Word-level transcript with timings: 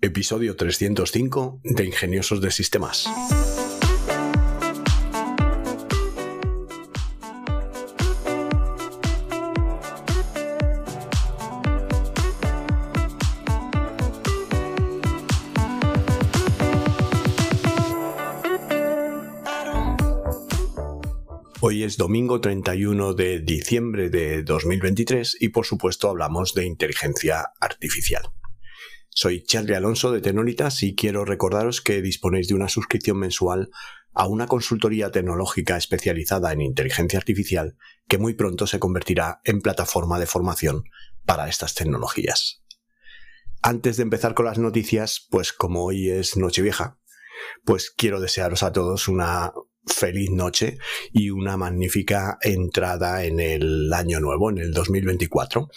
Episodio 0.00 0.54
305 0.54 1.60
de 1.64 1.84
Ingeniosos 1.84 2.40
de 2.40 2.52
Sistemas. 2.52 3.08
Hoy 21.60 21.82
es 21.82 21.96
domingo 21.96 22.40
31 22.40 23.14
de 23.14 23.40
diciembre 23.40 24.10
de 24.10 24.44
2023 24.44 25.38
y 25.40 25.48
por 25.48 25.66
supuesto 25.66 26.08
hablamos 26.08 26.54
de 26.54 26.66
inteligencia 26.66 27.50
artificial. 27.60 28.30
Soy 29.10 29.42
Charlie 29.42 29.74
Alonso 29.74 30.12
de 30.12 30.20
Tenolitas 30.20 30.82
y 30.82 30.94
quiero 30.94 31.24
recordaros 31.24 31.80
que 31.80 32.02
disponéis 32.02 32.48
de 32.48 32.54
una 32.54 32.68
suscripción 32.68 33.18
mensual 33.18 33.70
a 34.14 34.26
una 34.26 34.46
consultoría 34.46 35.10
tecnológica 35.10 35.76
especializada 35.76 36.52
en 36.52 36.60
inteligencia 36.60 37.18
artificial 37.18 37.76
que 38.06 38.18
muy 38.18 38.34
pronto 38.34 38.66
se 38.66 38.78
convertirá 38.78 39.40
en 39.44 39.60
plataforma 39.60 40.18
de 40.18 40.26
formación 40.26 40.84
para 41.24 41.48
estas 41.48 41.74
tecnologías. 41.74 42.62
Antes 43.62 43.96
de 43.96 44.04
empezar 44.04 44.34
con 44.34 44.46
las 44.46 44.58
noticias, 44.58 45.26
pues 45.30 45.52
como 45.52 45.84
hoy 45.84 46.10
es 46.10 46.36
Nochevieja, 46.36 46.98
pues 47.64 47.90
quiero 47.90 48.20
desearos 48.20 48.62
a 48.62 48.72
todos 48.72 49.08
una 49.08 49.52
feliz 49.86 50.30
noche 50.30 50.78
y 51.12 51.30
una 51.30 51.56
magnífica 51.56 52.38
entrada 52.40 53.24
en 53.24 53.40
el 53.40 53.92
año 53.92 54.20
nuevo, 54.20 54.50
en 54.50 54.58
el 54.58 54.72
2024 54.72 55.68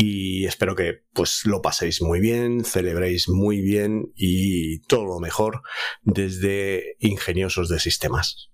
y 0.00 0.46
espero 0.46 0.76
que 0.76 1.02
pues 1.12 1.40
lo 1.44 1.60
paséis 1.60 2.00
muy 2.02 2.20
bien, 2.20 2.64
celebréis 2.64 3.28
muy 3.28 3.60
bien 3.60 4.12
y 4.14 4.78
todo 4.82 5.04
lo 5.04 5.18
mejor 5.18 5.62
desde 6.02 6.94
ingeniosos 7.00 7.68
de 7.68 7.80
sistemas. 7.80 8.52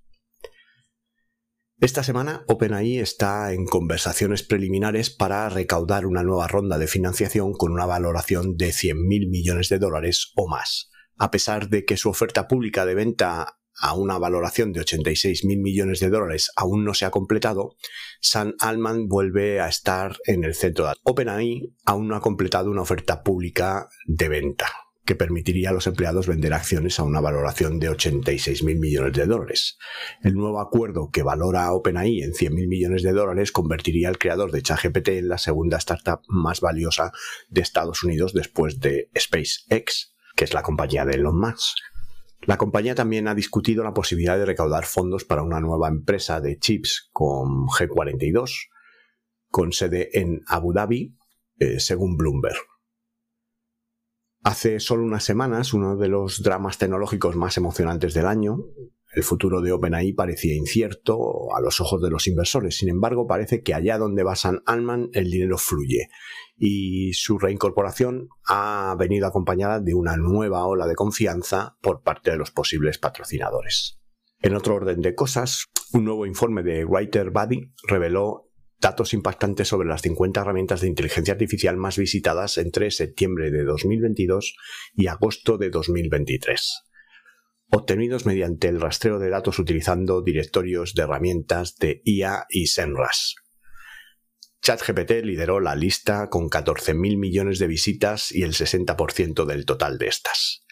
Esta 1.79 2.03
semana 2.03 2.47
OpenAI 2.49 2.99
está 2.99 3.53
en 3.53 3.67
conversaciones 3.67 4.43
preliminares 4.43 5.11
para 5.11 5.47
recaudar 5.51 6.07
una 6.07 6.23
nueva 6.23 6.49
ronda 6.49 6.79
de 6.79 6.87
financiación 6.87 7.53
con 7.53 7.73
una 7.73 7.85
valoración 7.85 8.57
de 8.57 8.69
100.000 8.69 9.29
millones 9.29 9.69
de 9.69 9.79
dólares 9.79 10.33
o 10.37 10.49
más. 10.49 10.91
A 11.19 11.31
pesar 11.31 11.69
de 11.69 11.85
que 11.85 11.99
su 11.99 12.09
oferta 12.09 12.49
pública 12.49 12.87
de 12.87 12.95
venta 12.95 13.59
a 13.81 13.95
una 13.95 14.19
valoración 14.19 14.73
de 14.73 14.81
86 14.81 15.45
mil 15.45 15.61
millones 15.61 16.01
de 16.01 16.11
dólares 16.11 16.51
aún 16.57 16.85
no 16.85 16.95
se 16.95 17.05
ha 17.05 17.11
completado, 17.11 17.77
San 18.21 18.55
Alman 18.61 19.09
vuelve 19.09 19.61
a 19.61 19.69
estar 19.69 20.17
en 20.27 20.45
el 20.45 20.55
centro 20.55 20.87
de 20.87 20.95
OpenAI 21.03 21.75
aún 21.85 22.09
no 22.09 22.17
ha 22.17 22.21
completado 22.21 22.71
una 22.71 22.83
oferta 22.83 23.23
pública 23.23 23.89
de 24.07 24.29
venta 24.29 24.67
que 25.05 25.17
permitiría 25.17 25.71
a 25.71 25.73
los 25.73 25.87
empleados 25.87 26.27
vender 26.27 26.55
acciones 26.55 26.99
a 26.99 27.03
una 27.03 27.21
valoración 27.21 27.79
de 27.79 27.91
86 27.91 28.63
mil 28.63 28.79
millones 28.79 29.13
de 29.13 29.27
dólares. 29.27 29.77
El 30.23 30.35
nuevo 30.35 30.61
acuerdo 30.61 31.11
que 31.13 31.23
valora 31.23 31.65
a 31.65 31.73
OpenAI 31.73 32.23
en 32.23 32.33
100 32.33 32.55
mil 32.55 32.69
millones 32.69 33.03
de 33.03 33.13
dólares 33.13 33.53
convertiría 33.53 34.09
al 34.09 34.19
creador 34.19 34.51
de 34.51 34.63
ChatGPT 34.63 35.09
en 35.09 35.29
la 35.29 35.39
segunda 35.39 35.77
startup 35.77 36.21
más 36.29 36.61
valiosa 36.61 37.13
de 37.49 37.61
Estados 37.61 38.03
Unidos 38.03 38.33
después 38.33 38.81
de 38.81 39.11
SpaceX, 39.19 40.15
que 40.37 40.45
es 40.45 40.55
la 40.55 40.63
compañía 40.63 41.05
de 41.05 41.17
Elon 41.17 41.39
Musk. 41.39 41.77
La 42.47 42.59
compañía 42.59 42.95
también 42.95 43.27
ha 43.29 43.35
discutido 43.35 43.83
la 43.85 43.95
posibilidad 43.95 44.37
de 44.37 44.45
recaudar 44.45 44.85
fondos 44.85 45.25
para 45.25 45.43
una 45.43 45.61
nueva 45.61 45.89
empresa 45.89 46.41
de 46.41 46.59
chips 46.59 47.09
con 47.13 47.67
G42, 47.67 48.69
con 49.51 49.73
sede 49.73 50.11
en 50.19 50.43
Abu 50.47 50.73
Dhabi, 50.73 51.17
eh, 51.59 51.81
según 51.81 52.17
Bloomberg. 52.17 52.59
Hace 54.43 54.79
solo 54.79 55.05
unas 55.05 55.25
semanas, 55.25 55.73
uno 55.73 55.97
de 55.97 56.09
los 56.09 56.43
dramas 56.43 56.77
tecnológicos 56.77 57.35
más 57.35 57.57
emocionantes 57.57 58.13
del 58.13 58.27
año, 58.27 58.59
el 59.15 59.23
futuro 59.23 59.61
de 59.61 59.73
OpenAI 59.73 60.13
parecía 60.13 60.55
incierto 60.55 61.55
a 61.55 61.61
los 61.61 61.81
ojos 61.81 62.03
de 62.03 62.11
los 62.11 62.27
inversores. 62.27 62.77
Sin 62.77 62.89
embargo, 62.89 63.27
parece 63.27 63.63
que 63.63 63.75
allá 63.75 63.97
donde 63.97 64.25
va 64.25 64.35
San 64.35 64.63
Alman 64.67 65.11
el 65.13 65.31
dinero 65.31 65.57
fluye 65.57 66.09
y 66.57 67.13
su 67.15 67.39
reincorporación 67.39 68.29
ha 68.49 68.95
venido 68.99 69.27
acompañada 69.27 69.81
de 69.81 69.95
una 69.95 70.17
nueva 70.17 70.67
ola 70.67 70.87
de 70.87 70.97
confianza 70.97 71.77
por 71.81 72.03
parte 72.03 72.33
de 72.33 72.37
los 72.37 72.51
posibles 72.51 72.99
patrocinadores. 72.99 74.01
En 74.41 74.55
otro 74.55 74.75
orden 74.75 75.01
de 75.01 75.15
cosas, 75.15 75.67
un 75.93 76.05
nuevo 76.05 76.27
informe 76.27 76.63
de 76.63 76.85
Writer 76.85 77.31
Buddy 77.31 77.73
reveló 77.87 78.51
datos 78.81 79.15
impactantes 79.15 79.69
sobre 79.69 79.89
las 79.89 80.03
50 80.03 80.41
herramientas 80.41 80.81
de 80.81 80.89
inteligencia 80.89 81.33
artificial 81.33 81.77
más 81.77 81.97
visitadas 81.97 82.59
entre 82.59 82.91
septiembre 82.91 83.51
de 83.51 83.65
2022 83.65 84.57
y 84.95 85.07
agosto 85.07 85.57
de 85.57 85.71
2023 85.71 86.85
obtenidos 87.75 88.25
mediante 88.25 88.69
el 88.69 88.81
rastreo 88.81 89.19
de 89.19 89.31
datos 89.31 89.59
utilizando 89.59 90.23
directorios 90.23 90.95
de 90.95 91.03
herramientas 91.03 91.77
de 91.77 92.03
IA 92.05 92.47
y 92.49 92.69
SEMrush. 92.69 93.35
ChatGPT 94.63 95.25
lideró 95.25 95.61
la 95.61 95.75
lista 95.75 96.31
con 96.31 96.49
14.000 96.49 97.19
millones 97.19 97.59
de 97.59 97.67
visitas 97.67 98.33
y 98.33 98.43
el 98.43 98.53
60% 98.53 99.45
del 99.45 99.67
total 99.67 99.99
de 99.99 100.07
estas. 100.07 100.65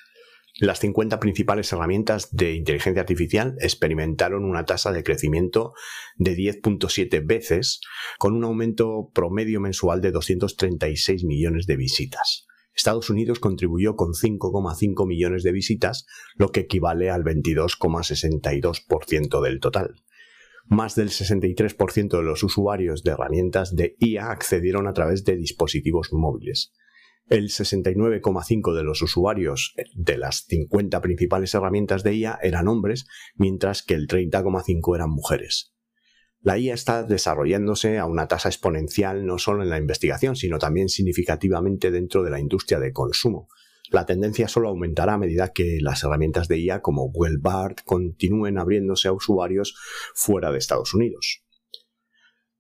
Las 0.61 0.79
50 0.79 1.19
principales 1.19 1.73
herramientas 1.73 2.29
de 2.31 2.55
inteligencia 2.55 3.01
artificial 3.01 3.57
experimentaron 3.61 4.45
una 4.45 4.65
tasa 4.65 4.93
de 4.93 5.03
crecimiento 5.03 5.73
de 6.17 6.37
10.7 6.37 7.27
veces, 7.27 7.81
con 8.19 8.35
un 8.35 8.45
aumento 8.45 9.11
promedio 9.13 9.61
mensual 9.61 10.01
de 10.01 10.13
236 10.13 11.25
millones 11.25 11.67
de 11.67 11.77
visitas. 11.77 12.47
Estados 12.75 13.11
Unidos 13.11 13.39
contribuyó 13.39 13.97
con 13.97 14.15
5,5 14.15 15.07
millones 15.07 15.43
de 15.43 15.53
visitas, 15.53 16.07
lo 16.37 16.51
que 16.51 16.61
equivale 16.61 17.11
al 17.11 17.25
22,62% 17.25 19.43
del 19.43 19.61
total. 19.61 20.03
Más 20.67 20.95
del 20.95 21.11
63% 21.11 22.17
de 22.17 22.23
los 22.23 22.43
usuarios 22.43 23.03
de 23.03 23.13
herramientas 23.13 23.75
de 23.75 23.97
IA 23.99 24.31
accedieron 24.31 24.87
a 24.87 24.93
través 24.93 25.25
de 25.25 25.37
dispositivos 25.37 26.13
móviles. 26.13 26.73
El 27.29 27.51
69,5% 27.51 28.75
de 28.75 28.85
los 28.85 29.03
usuarios 29.03 29.75
de 29.95 30.19
las 30.19 30.45
50 30.49 31.01
principales 31.01 31.55
herramientas 31.55 32.03
de 32.03 32.15
IA 32.15 32.39
eran 32.43 32.69
hombres, 32.69 33.07
mientras 33.37 33.83
que 33.83 33.95
el 33.95 34.07
30,5% 34.07 34.97
eran 34.97 35.11
mujeres. 35.11 35.73
La 36.43 36.59
IA 36.59 36.75
está 36.75 37.05
desarrollándose 37.05 37.99
a 37.99 38.07
una 38.07 38.27
tasa 38.27 38.49
exponencial 38.49 39.25
no 39.25 39.39
solo 39.39 39.63
en 39.63 39.71
la 39.71 39.79
investigación, 39.79 40.35
sino 40.35 40.59
también 40.59 40.89
significativamente 40.89 41.93
dentro 41.93 42.25
de 42.25 42.31
la 42.31 42.41
industria 42.41 42.81
de 42.81 42.93
consumo. 42.93 43.47
La 43.91 44.07
tendencia 44.07 44.49
solo 44.49 44.69
aumentará 44.69 45.15
a 45.15 45.19
medida 45.19 45.53
que 45.53 45.79
las 45.81 46.03
herramientas 46.03 46.49
de 46.49 46.59
IA 46.59 46.83
como 46.83 47.13
Bard 47.41 47.77
continúen 47.85 48.59
abriéndose 48.59 49.07
a 49.07 49.13
usuarios 49.13 49.77
fuera 50.15 50.51
de 50.51 50.59
Estados 50.59 50.95
Unidos. 50.95 51.45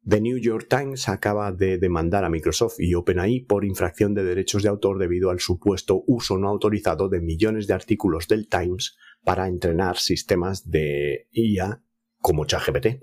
The 0.05 0.21
New 0.21 0.39
York 0.39 0.67
Times 0.69 1.09
acaba 1.09 1.51
de 1.51 1.79
demandar 1.79 2.25
a 2.25 2.31
Microsoft 2.31 2.77
y 2.79 2.95
OpenAI 2.95 3.41
por 3.41 3.65
infracción 3.65 4.15
de 4.15 4.23
derechos 4.23 4.63
de 4.63 4.69
autor 4.69 4.99
debido 4.99 5.31
al 5.31 5.41
supuesto 5.41 6.05
uso 6.07 6.39
no 6.39 6.49
autorizado 6.49 7.09
de 7.09 7.21
millones 7.21 7.67
de 7.67 7.75
artículos 7.75 8.29
del 8.29 8.49
Times 8.49 8.97
para 9.25 9.49
entrenar 9.49 9.99
sistemas 9.99 10.69
de 10.71 11.29
IA 11.33 11.83
como 12.19 12.45
ChatGPT. 12.47 13.01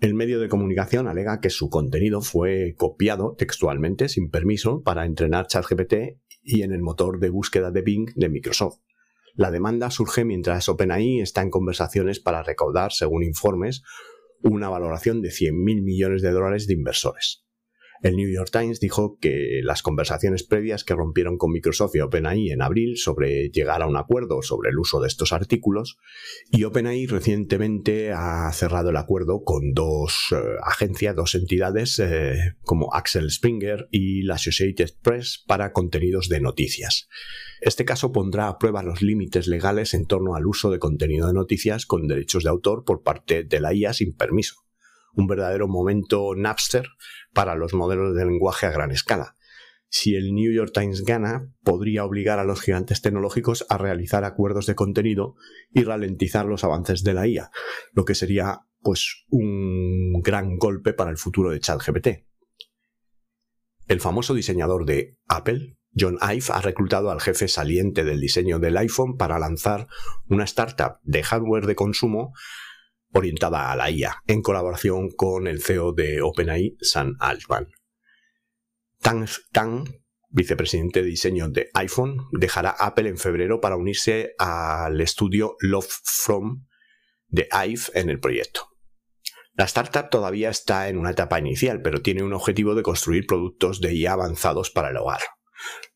El 0.00 0.14
medio 0.14 0.38
de 0.38 0.48
comunicación 0.48 1.08
alega 1.08 1.40
que 1.40 1.50
su 1.50 1.70
contenido 1.70 2.20
fue 2.20 2.74
copiado 2.76 3.34
textualmente 3.36 4.08
sin 4.08 4.30
permiso 4.30 4.84
para 4.84 5.04
entrenar 5.04 5.48
ChatGPT 5.48 6.20
y 6.40 6.62
en 6.62 6.72
el 6.72 6.82
motor 6.82 7.18
de 7.18 7.30
búsqueda 7.30 7.72
de 7.72 7.82
Bing 7.82 8.12
de 8.14 8.28
Microsoft. 8.28 8.78
La 9.34 9.50
demanda 9.50 9.90
surge 9.90 10.24
mientras 10.24 10.68
OpenAI 10.68 11.20
está 11.20 11.42
en 11.42 11.50
conversaciones 11.50 12.20
para 12.20 12.44
recaudar, 12.44 12.92
según 12.92 13.24
informes, 13.24 13.82
una 14.40 14.68
valoración 14.68 15.20
de 15.20 15.30
100.000 15.30 15.82
millones 15.82 16.22
de 16.22 16.30
dólares 16.30 16.68
de 16.68 16.74
inversores. 16.74 17.44
El 18.02 18.16
New 18.16 18.30
York 18.32 18.50
Times 18.52 18.78
dijo 18.78 19.18
que 19.20 19.60
las 19.64 19.82
conversaciones 19.82 20.44
previas 20.44 20.84
que 20.84 20.94
rompieron 20.94 21.36
con 21.36 21.50
Microsoft 21.50 21.96
y 21.96 22.00
OpenAI 22.00 22.50
en 22.50 22.62
abril 22.62 22.96
sobre 22.96 23.48
llegar 23.50 23.82
a 23.82 23.86
un 23.86 23.96
acuerdo 23.96 24.40
sobre 24.42 24.70
el 24.70 24.78
uso 24.78 25.00
de 25.00 25.08
estos 25.08 25.32
artículos 25.32 25.98
y 26.50 26.64
OpenAI 26.64 27.06
recientemente 27.06 28.12
ha 28.12 28.50
cerrado 28.52 28.90
el 28.90 28.96
acuerdo 28.96 29.42
con 29.42 29.72
dos 29.72 30.28
eh, 30.30 30.36
agencias, 30.64 31.16
dos 31.16 31.34
entidades 31.34 31.98
eh, 31.98 32.54
como 32.62 32.94
Axel 32.94 33.30
Springer 33.30 33.88
y 33.90 34.22
la 34.22 34.34
Associated 34.34 34.90
Press 35.02 35.42
para 35.46 35.72
contenidos 35.72 36.28
de 36.28 36.40
noticias. 36.40 37.08
Este 37.60 37.84
caso 37.84 38.12
pondrá 38.12 38.46
a 38.46 38.58
prueba 38.58 38.84
los 38.84 39.02
límites 39.02 39.48
legales 39.48 39.92
en 39.94 40.06
torno 40.06 40.36
al 40.36 40.46
uso 40.46 40.70
de 40.70 40.78
contenido 40.78 41.26
de 41.26 41.32
noticias 41.32 41.86
con 41.86 42.06
derechos 42.06 42.44
de 42.44 42.50
autor 42.50 42.84
por 42.84 43.02
parte 43.02 43.42
de 43.42 43.60
la 43.60 43.74
IA 43.74 43.92
sin 43.92 44.14
permiso 44.14 44.67
un 45.18 45.26
verdadero 45.26 45.66
momento 45.66 46.34
Napster 46.36 46.86
para 47.34 47.56
los 47.56 47.74
modelos 47.74 48.14
de 48.14 48.24
lenguaje 48.24 48.66
a 48.66 48.70
gran 48.70 48.92
escala. 48.92 49.34
Si 49.90 50.14
el 50.14 50.34
New 50.34 50.52
York 50.52 50.70
Times 50.72 51.02
gana, 51.02 51.50
podría 51.62 52.04
obligar 52.04 52.38
a 52.38 52.44
los 52.44 52.60
gigantes 52.60 53.02
tecnológicos 53.02 53.66
a 53.68 53.78
realizar 53.78 54.24
acuerdos 54.24 54.66
de 54.66 54.74
contenido 54.74 55.34
y 55.72 55.82
ralentizar 55.82 56.46
los 56.46 56.62
avances 56.62 57.02
de 57.02 57.14
la 57.14 57.26
IA, 57.26 57.50
lo 57.92 58.04
que 58.04 58.14
sería 58.14 58.60
pues 58.80 59.24
un 59.28 60.20
gran 60.22 60.56
golpe 60.56 60.92
para 60.92 61.10
el 61.10 61.16
futuro 61.16 61.50
de 61.50 61.60
ChatGPT. 61.60 62.08
El 63.88 64.00
famoso 64.00 64.34
diseñador 64.34 64.84
de 64.84 65.18
Apple, 65.26 65.78
John 65.98 66.18
Ive 66.22 66.44
ha 66.50 66.60
reclutado 66.60 67.10
al 67.10 67.20
jefe 67.20 67.48
saliente 67.48 68.04
del 68.04 68.20
diseño 68.20 68.58
del 68.58 68.76
iPhone 68.76 69.16
para 69.16 69.38
lanzar 69.38 69.88
una 70.28 70.44
startup 70.44 70.98
de 71.02 71.22
hardware 71.22 71.66
de 71.66 71.74
consumo 71.74 72.34
orientada 73.12 73.72
a 73.72 73.76
la 73.76 73.90
IA, 73.90 74.22
en 74.26 74.42
colaboración 74.42 75.10
con 75.10 75.46
el 75.46 75.62
CEO 75.62 75.92
de 75.92 76.22
OpenAI, 76.22 76.76
Sam 76.80 77.16
Altman. 77.20 77.68
Tang 79.00 79.28
Tang, 79.52 79.84
vicepresidente 80.28 81.02
de 81.02 81.08
diseño 81.08 81.48
de 81.48 81.70
iPhone, 81.74 82.26
dejará 82.32 82.70
Apple 82.70 83.08
en 83.08 83.18
febrero 83.18 83.60
para 83.60 83.76
unirse 83.76 84.34
al 84.38 85.00
estudio 85.00 85.56
Love 85.60 85.92
From 86.04 86.66
de 87.28 87.48
Ive 87.52 87.82
en 87.94 88.10
el 88.10 88.20
proyecto. 88.20 88.68
La 89.54 89.64
startup 89.64 90.08
todavía 90.08 90.50
está 90.50 90.88
en 90.88 90.98
una 90.98 91.10
etapa 91.10 91.38
inicial, 91.38 91.82
pero 91.82 92.00
tiene 92.00 92.22
un 92.22 92.32
objetivo 92.32 92.74
de 92.74 92.82
construir 92.82 93.26
productos 93.26 93.80
de 93.80 93.92
IA 93.92 94.12
avanzados 94.12 94.70
para 94.70 94.90
el 94.90 94.96
hogar. 94.96 95.20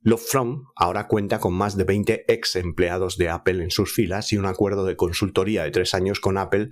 Love 0.03 0.23
From 0.23 0.65
ahora 0.75 1.07
cuenta 1.07 1.39
con 1.39 1.55
más 1.55 1.77
de 1.77 1.85
20 1.85 2.25
ex 2.33 2.57
empleados 2.57 3.17
de 3.17 3.29
Apple 3.29 3.63
en 3.63 3.71
sus 3.71 3.93
filas 3.93 4.33
y 4.33 4.37
un 4.37 4.47
acuerdo 4.47 4.85
de 4.85 4.97
consultoría 4.97 5.63
de 5.63 5.71
tres 5.71 5.95
años 5.95 6.19
con 6.19 6.39
Apple 6.39 6.71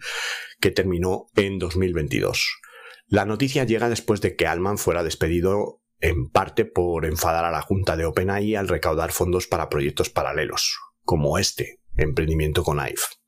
que 0.60 0.72
terminó 0.72 1.26
en 1.36 1.58
2022. 1.58 2.60
La 3.06 3.24
noticia 3.24 3.64
llega 3.64 3.88
después 3.88 4.20
de 4.20 4.34
que 4.34 4.46
Alman 4.46 4.78
fuera 4.78 5.04
despedido 5.04 5.80
en 6.00 6.28
parte 6.28 6.64
por 6.64 7.06
enfadar 7.06 7.44
a 7.44 7.50
la 7.50 7.62
junta 7.62 7.96
de 7.96 8.04
OpenAI 8.04 8.56
al 8.56 8.68
recaudar 8.68 9.12
fondos 9.12 9.46
para 9.46 9.68
proyectos 9.68 10.10
paralelos, 10.10 10.78
como 11.04 11.38
este, 11.38 11.80
emprendimiento 11.96 12.64
con 12.64 12.78
IVE. 12.78 13.19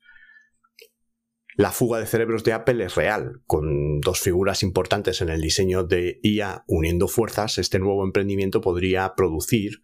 La 1.54 1.70
fuga 1.70 1.98
de 1.98 2.06
cerebros 2.06 2.44
de 2.44 2.54
Apple 2.54 2.82
es 2.82 2.94
real. 2.94 3.42
Con 3.46 4.00
dos 4.00 4.20
figuras 4.20 4.62
importantes 4.62 5.20
en 5.20 5.28
el 5.28 5.42
diseño 5.42 5.84
de 5.84 6.18
IA 6.22 6.64
uniendo 6.66 7.08
fuerzas, 7.08 7.58
este 7.58 7.78
nuevo 7.78 8.04
emprendimiento 8.04 8.62
podría 8.62 9.14
producir 9.14 9.82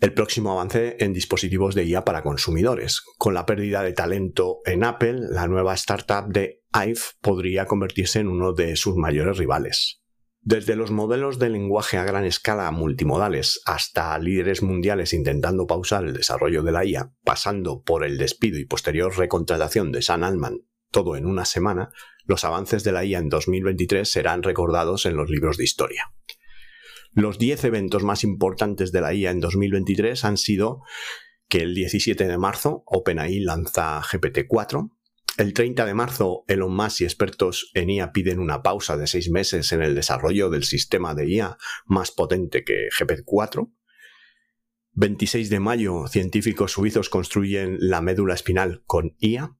el 0.00 0.14
próximo 0.14 0.52
avance 0.52 0.96
en 1.00 1.12
dispositivos 1.12 1.74
de 1.74 1.84
IA 1.84 2.04
para 2.04 2.22
consumidores. 2.22 3.02
Con 3.18 3.34
la 3.34 3.44
pérdida 3.44 3.82
de 3.82 3.92
talento 3.92 4.60
en 4.64 4.84
Apple, 4.84 5.20
la 5.30 5.46
nueva 5.48 5.74
startup 5.74 6.32
de 6.32 6.62
IVE 6.72 7.00
podría 7.20 7.66
convertirse 7.66 8.18
en 8.18 8.28
uno 8.28 8.54
de 8.54 8.74
sus 8.76 8.96
mayores 8.96 9.36
rivales. 9.36 10.00
Desde 10.40 10.76
los 10.76 10.90
modelos 10.90 11.38
de 11.38 11.50
lenguaje 11.50 11.98
a 11.98 12.04
gran 12.04 12.24
escala 12.24 12.68
multimodales 12.72 13.60
hasta 13.66 14.18
líderes 14.18 14.62
mundiales 14.62 15.12
intentando 15.12 15.66
pausar 15.66 16.04
el 16.04 16.14
desarrollo 16.14 16.62
de 16.62 16.72
la 16.72 16.84
IA, 16.86 17.12
pasando 17.22 17.82
por 17.82 18.04
el 18.04 18.16
despido 18.16 18.58
y 18.58 18.64
posterior 18.64 19.16
recontratación 19.16 19.92
de 19.92 20.02
Sam 20.02 20.24
Altman 20.24 20.62
todo 20.92 21.16
en 21.16 21.26
una 21.26 21.44
semana, 21.44 21.90
los 22.24 22.44
avances 22.44 22.84
de 22.84 22.92
la 22.92 23.04
IA 23.04 23.18
en 23.18 23.28
2023 23.28 24.08
serán 24.08 24.44
recordados 24.44 25.06
en 25.06 25.16
los 25.16 25.28
libros 25.28 25.56
de 25.56 25.64
historia. 25.64 26.12
Los 27.14 27.38
10 27.38 27.64
eventos 27.64 28.04
más 28.04 28.22
importantes 28.22 28.92
de 28.92 29.00
la 29.00 29.12
IA 29.12 29.32
en 29.32 29.40
2023 29.40 30.24
han 30.24 30.36
sido 30.36 30.82
que 31.48 31.58
el 31.58 31.74
17 31.74 32.26
de 32.26 32.38
marzo 32.38 32.84
OpenAI 32.86 33.40
lanza 33.40 34.00
GPT-4, 34.00 34.90
el 35.38 35.54
30 35.54 35.86
de 35.86 35.94
marzo 35.94 36.44
Elon 36.46 36.74
Musk 36.74 37.00
y 37.00 37.04
expertos 37.04 37.70
en 37.74 37.90
IA 37.90 38.12
piden 38.12 38.38
una 38.38 38.62
pausa 38.62 38.96
de 38.96 39.06
seis 39.06 39.30
meses 39.30 39.72
en 39.72 39.82
el 39.82 39.94
desarrollo 39.94 40.50
del 40.50 40.64
sistema 40.64 41.14
de 41.14 41.28
IA 41.28 41.56
más 41.86 42.10
potente 42.10 42.64
que 42.64 42.88
GPT-4, 42.98 43.70
26 44.94 45.48
de 45.48 45.60
mayo 45.60 46.06
científicos 46.06 46.72
suizos 46.72 47.08
construyen 47.08 47.78
la 47.80 48.02
médula 48.02 48.34
espinal 48.34 48.82
con 48.86 49.16
IA, 49.20 49.56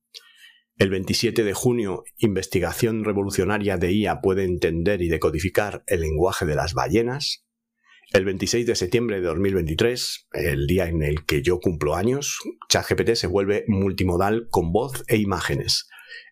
el 0.79 0.91
27 0.91 1.45
de 1.45 1.53
junio, 1.53 2.05
investigación 2.17 3.05
revolucionaria 3.05 3.77
de 3.77 3.93
IA 3.93 4.21
puede 4.21 4.45
entender 4.45 5.03
y 5.03 5.09
decodificar 5.09 5.85
el 5.87 6.01
lenguaje 6.01 6.47
de 6.47 6.55
las 6.55 6.75
ballenas. 6.75 7.45
El 8.13 8.25
26 8.25 8.67
de 8.67 8.75
septiembre 8.75 9.21
de 9.21 9.27
2023, 9.27 10.29
el 10.33 10.67
día 10.67 10.87
en 10.87 11.03
el 11.03 11.25
que 11.25 11.43
yo 11.43 11.61
cumplo 11.61 11.95
años, 11.95 12.39
ChatGPT 12.69 13.15
se 13.15 13.27
vuelve 13.27 13.65
multimodal 13.69 14.49
con 14.51 14.73
voz 14.73 15.05
e 15.09 15.17
imágenes. 15.17 15.89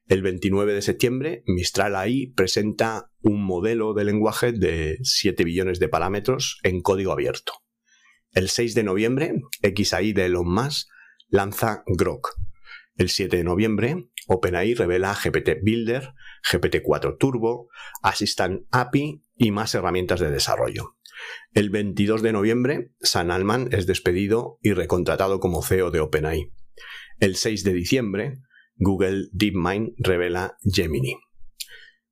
El 0.08 0.22
29 0.22 0.74
de 0.74 0.82
septiembre, 0.82 1.42
Mistral 1.46 1.94
AI 1.94 2.32
presenta 2.34 3.10
un 3.22 3.44
modelo 3.44 3.94
de 3.94 4.04
lenguaje 4.04 4.52
de 4.52 4.98
7 5.02 5.44
billones 5.44 5.78
de 5.78 5.88
parámetros 5.88 6.58
en 6.64 6.82
código 6.82 7.12
abierto. 7.12 7.52
El 8.32 8.48
6 8.48 8.74
de 8.74 8.82
noviembre, 8.82 9.34
XAI 9.62 10.12
de 10.12 10.26
Elon 10.26 10.52
Musk 10.52 10.88
lanza 11.28 11.84
Grok. 11.86 12.36
El 12.96 13.08
7 13.08 13.38
de 13.38 13.44
noviembre, 13.44 14.09
OpenAI 14.32 14.74
revela 14.74 15.12
GPT 15.12 15.60
Builder, 15.60 16.14
GPT-4 16.48 17.16
Turbo, 17.18 17.68
Assistant 18.00 18.62
API 18.70 19.24
y 19.36 19.50
más 19.50 19.74
herramientas 19.74 20.20
de 20.20 20.30
desarrollo. 20.30 20.94
El 21.52 21.70
22 21.70 22.22
de 22.22 22.32
noviembre, 22.32 22.92
San 23.00 23.32
Alman 23.32 23.70
es 23.72 23.88
despedido 23.88 24.58
y 24.62 24.72
recontratado 24.72 25.40
como 25.40 25.64
CEO 25.64 25.90
de 25.90 25.98
OpenAI. 25.98 26.52
El 27.18 27.34
6 27.34 27.64
de 27.64 27.72
diciembre, 27.72 28.38
Google 28.76 29.26
DeepMind 29.32 29.94
revela 29.98 30.56
Gemini. 30.62 31.16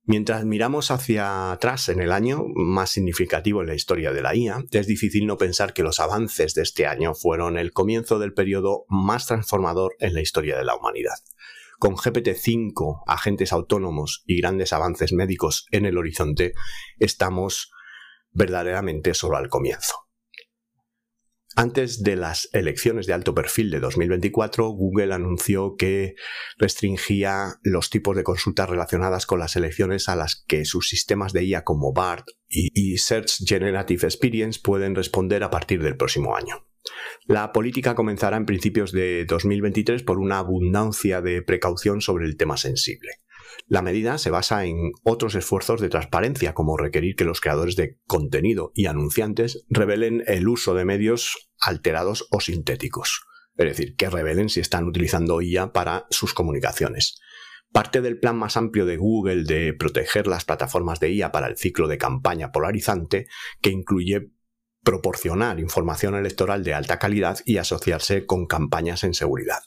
Mientras 0.03 0.43
miramos 0.43 0.91
hacia 0.91 1.53
atrás 1.53 1.87
en 1.87 2.01
el 2.01 2.11
año 2.11 2.43
más 2.53 2.89
significativo 2.89 3.61
en 3.61 3.67
la 3.67 3.75
historia 3.75 4.11
de 4.11 4.21
la 4.21 4.35
IA, 4.35 4.65
es 4.71 4.87
difícil 4.87 5.25
no 5.25 5.37
pensar 5.37 5.71
que 5.71 5.83
los 5.83 6.01
avances 6.01 6.53
de 6.53 6.63
este 6.63 6.85
año 6.85 7.13
fueron 7.13 7.57
el 7.57 7.71
comienzo 7.71 8.19
del 8.19 8.33
periodo 8.33 8.85
más 8.89 9.27
transformador 9.27 9.95
en 9.99 10.15
la 10.15 10.21
historia 10.21 10.57
de 10.57 10.65
la 10.65 10.75
humanidad. 10.75 11.15
Con 11.79 11.95
GPT-5, 11.95 13.03
agentes 13.07 13.53
autónomos 13.53 14.23
y 14.25 14.41
grandes 14.41 14.73
avances 14.73 15.13
médicos 15.13 15.65
en 15.71 15.85
el 15.85 15.97
horizonte, 15.97 16.53
estamos 16.99 17.71
verdaderamente 18.31 19.13
solo 19.13 19.37
al 19.37 19.47
comienzo. 19.47 19.95
Antes 21.55 22.03
de 22.03 22.17
las 22.17 22.49
elecciones 22.53 23.07
de 23.07 23.13
alto 23.13 23.33
perfil 23.33 23.71
de 23.71 23.79
2024, 23.79 24.69
Google 24.69 25.13
anunció 25.13 25.75
que 25.77 26.15
restringía 26.57 27.55
los 27.63 27.89
tipos 27.89 28.15
de 28.15 28.23
consultas 28.23 28.69
relacionadas 28.69 29.25
con 29.25 29.39
las 29.39 29.55
elecciones 29.55 30.09
a 30.09 30.15
las 30.15 30.43
que 30.47 30.65
sus 30.65 30.89
sistemas 30.89 31.33
de 31.33 31.45
IA 31.45 31.63
como 31.63 31.91
BART 31.93 32.25
y 32.47 32.97
Search 32.97 33.45
Generative 33.45 34.05
Experience 34.05 34.59
pueden 34.61 34.95
responder 34.95 35.43
a 35.43 35.49
partir 35.49 35.81
del 35.81 35.97
próximo 35.97 36.35
año. 36.35 36.68
La 37.25 37.51
política 37.51 37.95
comenzará 37.95 38.37
en 38.37 38.45
principios 38.45 38.91
de 38.91 39.25
2023 39.25 40.03
por 40.03 40.19
una 40.19 40.39
abundancia 40.39 41.21
de 41.21 41.41
precaución 41.41 42.01
sobre 42.01 42.25
el 42.25 42.37
tema 42.37 42.57
sensible. 42.57 43.11
La 43.67 43.81
medida 43.81 44.17
se 44.17 44.31
basa 44.31 44.65
en 44.65 44.91
otros 45.03 45.35
esfuerzos 45.35 45.81
de 45.81 45.89
transparencia, 45.89 46.53
como 46.53 46.77
requerir 46.77 47.15
que 47.15 47.25
los 47.25 47.41
creadores 47.41 47.75
de 47.75 47.97
contenido 48.07 48.71
y 48.73 48.87
anunciantes 48.87 49.65
revelen 49.69 50.23
el 50.27 50.47
uso 50.47 50.73
de 50.73 50.85
medios 50.85 51.49
alterados 51.59 52.27
o 52.31 52.39
sintéticos, 52.39 53.21
es 53.57 53.65
decir, 53.65 53.95
que 53.95 54.09
revelen 54.09 54.49
si 54.49 54.59
están 54.59 54.85
utilizando 54.85 55.41
IA 55.41 55.71
para 55.71 56.05
sus 56.09 56.33
comunicaciones. 56.33 57.19
Parte 57.71 58.01
del 58.01 58.19
plan 58.19 58.35
más 58.35 58.57
amplio 58.57 58.85
de 58.85 58.97
Google 58.97 59.43
de 59.43 59.73
proteger 59.73 60.25
las 60.25 60.45
plataformas 60.45 60.99
de 60.99 61.11
IA 61.11 61.31
para 61.31 61.47
el 61.47 61.57
ciclo 61.57 61.87
de 61.87 61.99
campaña 61.99 62.51
polarizante, 62.51 63.27
que 63.61 63.69
incluye 63.69 64.31
proporcionar 64.89 65.59
información 65.59 66.15
electoral 66.15 66.63
de 66.63 66.73
alta 66.73 66.97
calidad 66.97 67.37
y 67.45 67.57
asociarse 67.57 68.25
con 68.25 68.47
campañas 68.47 69.03
en 69.03 69.13
seguridad. 69.13 69.59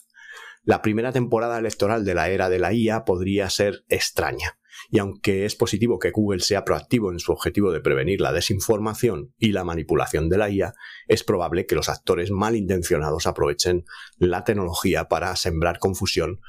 La 0.64 0.82
primera 0.82 1.12
temporada 1.12 1.60
electoral 1.60 2.04
de 2.04 2.14
la 2.16 2.28
era 2.28 2.48
de 2.48 2.58
la 2.58 2.72
IA 2.72 3.04
podría 3.04 3.48
ser 3.48 3.84
extraña, 3.88 4.58
y 4.90 4.98
aunque 4.98 5.44
es 5.44 5.54
positivo 5.54 6.00
que 6.00 6.10
Google 6.10 6.40
sea 6.40 6.64
proactivo 6.64 7.12
en 7.12 7.20
su 7.20 7.30
objetivo 7.30 7.70
de 7.70 7.80
prevenir 7.80 8.20
la 8.20 8.32
desinformación 8.32 9.32
y 9.38 9.52
la 9.52 9.62
manipulación 9.62 10.28
de 10.28 10.38
la 10.38 10.50
IA, 10.50 10.74
es 11.06 11.22
probable 11.22 11.66
que 11.66 11.76
los 11.76 11.88
actores 11.88 12.32
malintencionados 12.32 13.28
aprovechen 13.28 13.84
la 14.16 14.42
tecnología 14.42 15.04
para 15.04 15.36
sembrar 15.36 15.78
confusión 15.78 16.40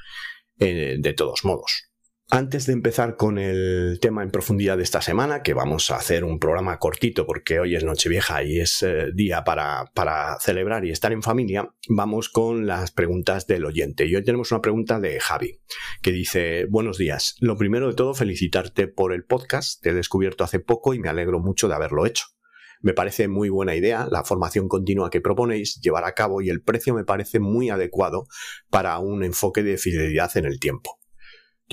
eh, 0.58 0.96
de 0.98 1.12
todos 1.12 1.44
modos. 1.44 1.93
Antes 2.30 2.66
de 2.66 2.72
empezar 2.72 3.16
con 3.16 3.38
el 3.38 3.98
tema 4.00 4.22
en 4.22 4.30
profundidad 4.30 4.78
de 4.78 4.82
esta 4.82 5.02
semana, 5.02 5.42
que 5.42 5.52
vamos 5.52 5.90
a 5.90 5.96
hacer 5.96 6.24
un 6.24 6.38
programa 6.38 6.78
cortito 6.78 7.26
porque 7.26 7.60
hoy 7.60 7.76
es 7.76 7.84
Nochevieja 7.84 8.42
y 8.42 8.60
es 8.60 8.82
eh, 8.82 9.10
día 9.14 9.44
para, 9.44 9.90
para, 9.94 10.38
celebrar 10.40 10.84
y 10.86 10.90
estar 10.90 11.12
en 11.12 11.22
familia, 11.22 11.68
vamos 11.88 12.30
con 12.30 12.66
las 12.66 12.90
preguntas 12.92 13.46
del 13.46 13.66
oyente. 13.66 14.06
Y 14.06 14.16
hoy 14.16 14.24
tenemos 14.24 14.50
una 14.52 14.62
pregunta 14.62 14.98
de 15.00 15.20
Javi, 15.20 15.60
que 16.02 16.12
dice, 16.12 16.64
buenos 16.70 16.96
días. 16.96 17.36
Lo 17.40 17.56
primero 17.56 17.88
de 17.88 17.94
todo, 17.94 18.14
felicitarte 18.14 18.88
por 18.88 19.12
el 19.12 19.24
podcast. 19.24 19.82
Te 19.82 19.90
he 19.90 19.94
descubierto 19.94 20.44
hace 20.44 20.60
poco 20.60 20.94
y 20.94 20.98
me 20.98 21.10
alegro 21.10 21.40
mucho 21.40 21.68
de 21.68 21.74
haberlo 21.74 22.06
hecho. 22.06 22.24
Me 22.80 22.94
parece 22.94 23.28
muy 23.28 23.50
buena 23.50 23.76
idea 23.76 24.08
la 24.10 24.24
formación 24.24 24.66
continua 24.66 25.10
que 25.10 25.20
proponéis 25.20 25.78
llevar 25.80 26.04
a 26.04 26.14
cabo 26.14 26.40
y 26.40 26.48
el 26.48 26.62
precio 26.62 26.94
me 26.94 27.04
parece 27.04 27.38
muy 27.38 27.68
adecuado 27.68 28.26
para 28.70 28.98
un 28.98 29.22
enfoque 29.24 29.62
de 29.62 29.76
fidelidad 29.76 30.36
en 30.36 30.46
el 30.46 30.58
tiempo. 30.58 30.98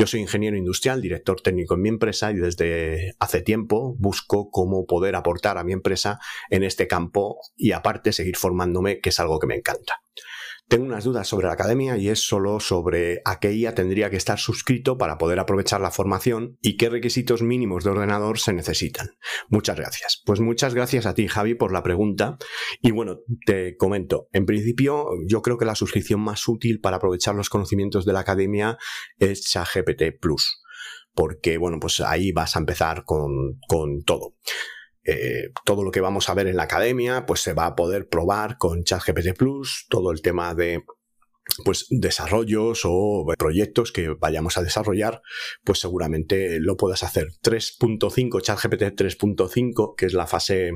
Yo 0.01 0.08
soy 0.08 0.22
ingeniero 0.22 0.58
industrial, 0.58 1.00
director 1.00 1.41
técnico 1.41 1.75
en 1.75 1.84
mi 1.84 1.89
empresa 1.89 2.31
y 2.31 2.38
desde 2.38 3.13
hace 3.20 3.41
tiempo 3.41 3.96
busco 4.00 4.50
cómo 4.50 4.88
poder 4.88 5.15
aportar 5.15 5.60
a 5.60 5.63
mi 5.63 5.74
empresa 5.74 6.17
en 6.50 6.63
este 6.63 6.88
campo 6.88 7.38
y 7.55 7.74
aparte 7.74 8.12
seguir 8.12 8.36
formándome, 8.36 9.00
que 9.00 9.10
es 9.10 9.20
algo 9.20 9.38
que 9.38 9.46
me 9.46 9.53
encanta. 9.53 10.01
Tengo 10.72 10.86
unas 10.86 11.04
dudas 11.04 11.28
sobre 11.28 11.48
la 11.48 11.54
academia 11.54 11.98
y 11.98 12.08
es 12.08 12.25
solo 12.25 12.62
sobre 12.62 13.22
a 13.25 13.42
qué 13.42 13.51
IA 13.51 13.75
tendría 13.75 14.10
que 14.10 14.16
estar 14.16 14.40
suscrito 14.40 14.98
para 14.98 15.18
poder 15.18 15.38
aprovechar 15.38 15.82
la 15.82 15.92
formación 15.92 16.58
y 16.62 16.78
qué 16.78 16.88
requisitos 16.90 17.42
mínimos 17.42 17.84
de 17.84 17.90
ordenador 17.90 18.40
se 18.40 18.54
necesitan. 18.54 19.10
Muchas 19.50 19.75
gracias. 19.75 20.22
Pues 20.25 20.40
muchas 20.40 20.74
gracias 20.74 21.06
a 21.06 21.13
ti, 21.13 21.28
Javi, 21.28 21.56
por 21.56 21.74
la 21.74 21.84
pregunta. 21.84 22.38
Y 22.82 22.92
bueno, 22.92 23.18
te 23.46 23.75
comento. 23.75 24.30
En 24.32 24.46
principio, 24.46 25.08
yo 25.28 25.42
creo 25.42 25.58
que 25.58 25.66
la 25.66 25.75
suscripción 25.75 26.22
más 26.22 26.48
útil 26.48 26.80
para 26.80 26.96
aprovechar 26.96 27.36
los 27.36 27.50
conocimientos 27.50 28.06
de 28.06 28.13
la 28.13 28.22
academia 28.22 28.78
es 29.20 29.42
ChatGPT 29.42 30.22
Plus. 30.22 30.63
Porque, 31.13 31.58
bueno, 31.58 31.80
pues 31.82 32.00
ahí 32.00 32.32
vas 32.32 32.56
a 32.56 32.60
empezar 32.60 33.04
con, 33.04 33.60
con 33.68 34.04
todo. 34.04 34.38
Eh, 35.03 35.50
todo 35.65 35.84
lo 35.84 35.91
que 35.91 36.01
vamos 36.01 36.29
a 36.29 36.34
ver 36.34 36.48
en 36.48 36.55
la 36.55 36.63
academia, 36.63 37.25
pues 37.25 37.41
se 37.41 37.53
va 37.53 37.65
a 37.65 37.75
poder 37.75 38.08
probar 38.08 38.58
con 38.58 38.84
ChatGPT 38.84 39.38
Plus, 39.38 39.88
todo 39.89 40.12
el 40.12 40.22
tema 40.22 40.53
de 40.53 40.84
pues 41.65 41.88
desarrollos 41.89 42.81
o 42.86 43.25
proyectos 43.38 43.91
que 43.91 44.10
vayamos 44.10 44.58
a 44.58 44.63
desarrollar, 44.63 45.22
pues 45.63 45.79
seguramente 45.79 46.60
lo 46.60 46.77
puedas 46.77 47.03
hacer. 47.03 47.29
3.5, 47.43 48.41
ChatGPT 48.41 48.84
3.5, 48.96 49.96
que 49.96 50.05
es 50.05 50.13
la 50.13 50.27
fase 50.27 50.72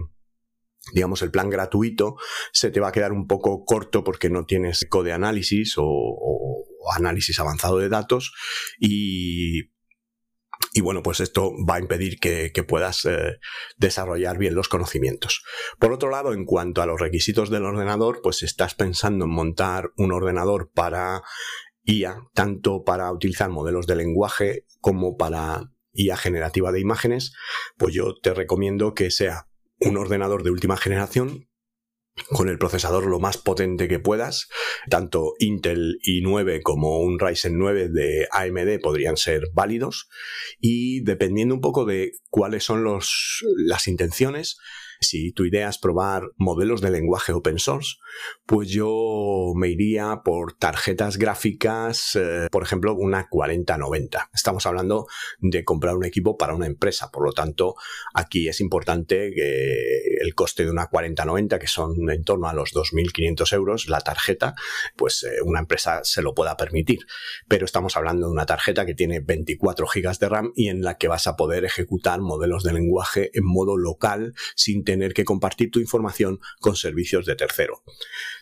digamos, 0.93 1.23
el 1.23 1.31
plan 1.31 1.49
gratuito, 1.49 2.15
se 2.51 2.69
te 2.69 2.79
va 2.79 2.89
a 2.89 2.91
quedar 2.91 3.11
un 3.11 3.25
poco 3.25 3.65
corto 3.65 4.03
porque 4.03 4.29
no 4.29 4.45
tienes 4.45 4.85
code 4.87 5.13
análisis 5.13 5.79
o, 5.79 5.83
o 5.83 6.91
análisis 6.93 7.39
avanzado 7.39 7.79
de 7.79 7.89
datos 7.89 8.33
y 8.79 9.74
y 10.77 10.81
bueno, 10.81 11.01
pues 11.01 11.21
esto 11.21 11.53
va 11.67 11.75
a 11.75 11.79
impedir 11.79 12.19
que, 12.19 12.51
puedas 12.67 13.05
eh, 13.05 13.39
desarrollar 13.77 14.37
bien 14.37 14.55
los 14.55 14.67
conocimientos. 14.67 15.41
Por 15.79 15.93
otro 15.93 16.09
lado, 16.09 16.33
en 16.33 16.43
cuanto 16.43 16.81
a 16.81 16.85
los 16.85 16.99
requisitos 16.99 17.49
del 17.49 17.63
ordenador, 17.63 18.19
pues 18.21 18.43
estás 18.43 18.75
pensando 18.75 19.23
en 19.23 19.31
montar 19.31 19.91
un 19.95 20.11
ordenador 20.11 20.69
para 20.73 21.23
IA, 21.85 22.27
tanto 22.33 22.83
para 22.83 23.09
utilizar 23.13 23.49
modelos 23.49 23.87
de 23.87 23.95
lenguaje 23.95 24.65
como 24.81 25.15
para 25.15 25.71
IA 25.93 26.17
generativa 26.17 26.73
de 26.73 26.81
imágenes, 26.81 27.31
pues 27.77 27.95
yo 27.95 28.13
te 28.21 28.33
recomiendo 28.33 28.93
que 28.93 29.11
sea 29.11 29.47
un 29.79 29.95
ordenador 29.95 30.43
de 30.43 30.51
última 30.51 30.75
generación 30.75 31.44
con 32.29 32.49
el 32.49 32.57
procesador 32.57 33.05
lo 33.05 33.19
más 33.19 33.37
potente 33.37 33.87
que 33.87 33.99
puedas. 33.99 34.47
Tanto 34.89 35.33
Intel 35.39 35.99
i9 36.05 36.61
como 36.63 36.99
un 36.99 37.19
Ryzen 37.19 37.57
9 37.57 37.89
de 37.89 38.27
AMD 38.31 38.79
podrían 38.81 39.17
ser 39.17 39.49
válidos. 39.53 40.07
Y 40.59 41.03
dependiendo 41.03 41.55
un 41.55 41.61
poco 41.61 41.85
de 41.85 42.11
cuáles 42.29 42.63
son 42.63 42.83
los, 42.83 43.43
las 43.57 43.87
intenciones, 43.87 44.57
si 45.05 45.31
tu 45.31 45.45
idea 45.45 45.69
es 45.69 45.77
probar 45.77 46.31
modelos 46.37 46.81
de 46.81 46.91
lenguaje 46.91 47.31
open 47.31 47.59
source, 47.59 47.95
pues 48.45 48.69
yo 48.69 49.53
me 49.55 49.69
iría 49.69 50.21
por 50.23 50.53
tarjetas 50.53 51.17
gráficas, 51.17 52.15
eh, 52.15 52.47
por 52.51 52.63
ejemplo, 52.63 52.93
una 52.95 53.27
4090. 53.29 54.29
Estamos 54.33 54.65
hablando 54.65 55.07
de 55.39 55.63
comprar 55.63 55.95
un 55.95 56.05
equipo 56.05 56.37
para 56.37 56.55
una 56.55 56.67
empresa, 56.67 57.11
por 57.11 57.23
lo 57.23 57.31
tanto, 57.31 57.75
aquí 58.13 58.47
es 58.47 58.59
importante 58.61 59.31
que 59.33 60.17
el 60.21 60.35
coste 60.35 60.65
de 60.65 60.71
una 60.71 60.87
4090, 60.87 61.59
que 61.59 61.67
son 61.67 62.09
en 62.09 62.23
torno 62.23 62.47
a 62.47 62.53
los 62.53 62.73
2.500 62.73 63.53
euros, 63.53 63.87
la 63.87 64.01
tarjeta, 64.01 64.55
pues 64.95 65.23
eh, 65.23 65.41
una 65.43 65.59
empresa 65.59 66.01
se 66.03 66.21
lo 66.21 66.33
pueda 66.33 66.57
permitir. 66.57 66.99
Pero 67.47 67.65
estamos 67.65 67.95
hablando 67.97 68.27
de 68.27 68.33
una 68.33 68.45
tarjeta 68.45 68.85
que 68.85 68.95
tiene 68.95 69.19
24 69.19 69.87
GB 69.87 70.17
de 70.19 70.29
RAM 70.29 70.51
y 70.55 70.69
en 70.69 70.81
la 70.81 70.97
que 70.97 71.07
vas 71.07 71.27
a 71.27 71.35
poder 71.35 71.65
ejecutar 71.65 72.21
modelos 72.21 72.63
de 72.63 72.73
lenguaje 72.73 73.31
en 73.33 73.45
modo 73.45 73.77
local 73.77 74.33
sin 74.55 74.83
tener 74.83 74.94
que 75.13 75.25
compartir 75.25 75.71
tu 75.71 75.79
información 75.79 76.39
con 76.59 76.75
servicios 76.75 77.25
de 77.25 77.35
tercero. 77.35 77.83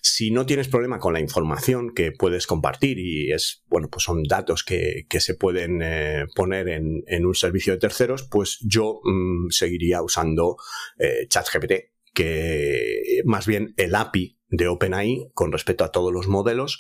Si 0.02 0.32
no 0.32 0.46
tienes 0.46 0.68
problema 0.68 1.00
con 1.00 1.14
la 1.14 1.20
información 1.20 1.94
que 1.94 2.12
puedes 2.12 2.48
compartir 2.48 3.00
y 3.00 3.32
es, 3.32 3.64
bueno, 3.68 3.90
pues 3.90 4.04
son 4.04 4.24
datos 4.24 4.64
que, 4.64 5.06
se 5.20 5.36
pueden 5.36 5.82
eh, 5.82 6.26
poner 6.36 6.68
en, 6.70 7.26
un 7.26 7.36
servicio 7.36 7.74
de 7.74 7.80
terceros, 7.80 8.24
pues 8.24 8.60
yo 8.62 9.00
mm, 9.04 9.50
seguiría 9.50 10.02
usando 10.02 10.58
eh, 11.00 11.28
ChatGPT, 11.28 11.74
que 12.14 13.22
más 13.26 13.48
bien 13.48 13.74
el 13.78 13.96
API 13.96 14.40
de 14.50 14.68
OpenAI 14.68 15.32
con 15.34 15.52
respecto 15.52 15.84
a 15.84 15.92
todos 15.92 16.14
los 16.14 16.28
modelos, 16.28 16.80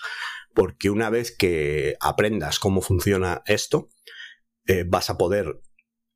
porque 0.53 0.89
una 0.89 1.10
vez 1.10 1.36
que 1.36 1.96
aprendas 2.00 2.60
cómo 2.60 2.82
funciona 2.82 3.42
esto, 3.48 3.89
eh, 4.65 4.86
vas 4.88 5.10
a 5.10 5.18
poder 5.18 5.60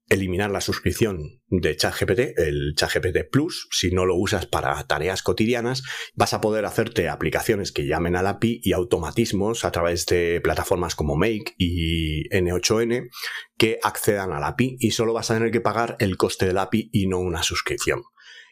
eliminar 0.09 0.51
la 0.51 0.61
suscripción 0.61 1.41
de 1.49 1.75
ChatGPT, 1.75 2.37
el 2.37 2.73
ChatGPT 2.75 3.29
Plus, 3.31 3.67
si 3.71 3.91
no 3.91 4.05
lo 4.05 4.15
usas 4.15 4.45
para 4.45 4.81
tareas 4.85 5.21
cotidianas, 5.21 5.83
vas 6.15 6.33
a 6.33 6.41
poder 6.41 6.65
hacerte 6.65 7.09
aplicaciones 7.09 7.71
que 7.71 7.85
llamen 7.85 8.15
al 8.15 8.27
API 8.27 8.61
y 8.63 8.73
automatismos 8.73 9.65
a 9.65 9.71
través 9.71 10.05
de 10.05 10.39
plataformas 10.41 10.95
como 10.95 11.15
Make 11.15 11.55
y 11.57 12.29
N8N 12.29 13.09
que 13.57 13.79
accedan 13.83 14.31
al 14.31 14.43
API 14.43 14.77
y 14.79 14.91
solo 14.91 15.13
vas 15.13 15.31
a 15.31 15.35
tener 15.35 15.51
que 15.51 15.61
pagar 15.61 15.97
el 15.99 16.17
coste 16.17 16.45
del 16.45 16.57
API 16.57 16.89
y 16.91 17.07
no 17.07 17.19
una 17.19 17.43
suscripción. 17.43 18.03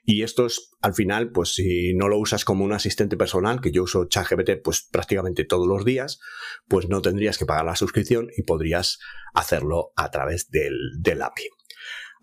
Y 0.06 0.22
esto 0.22 0.46
es, 0.46 0.70
al 0.82 0.94
final, 0.94 1.32
pues 1.32 1.56
si 1.56 1.96
no 1.96 2.08
lo 2.08 2.20
usas 2.20 2.46
como 2.46 2.64
un 2.64 2.74
asistente 2.74 3.18
personal, 3.18 3.60
que 3.60 3.72
yo 3.72 3.84
uso 3.84 4.06
ChatGPT 4.06 4.62
pues 4.64 4.88
prácticamente 4.92 5.46
todos 5.46 5.68
los 5.68 5.84
días, 5.84 6.20
pues 6.68 6.88
no 6.88 7.02
tendrías 7.02 7.40
que 7.40 7.46
pagar 7.46 7.66
la 7.66 7.76
suscripción 7.76 8.30
y 8.38 8.44
podrías 8.44 9.00
hacerlo 9.34 9.94
a 9.96 10.12
través 10.12 10.50
del, 10.52 10.78
del 11.00 11.24
API. 11.24 11.50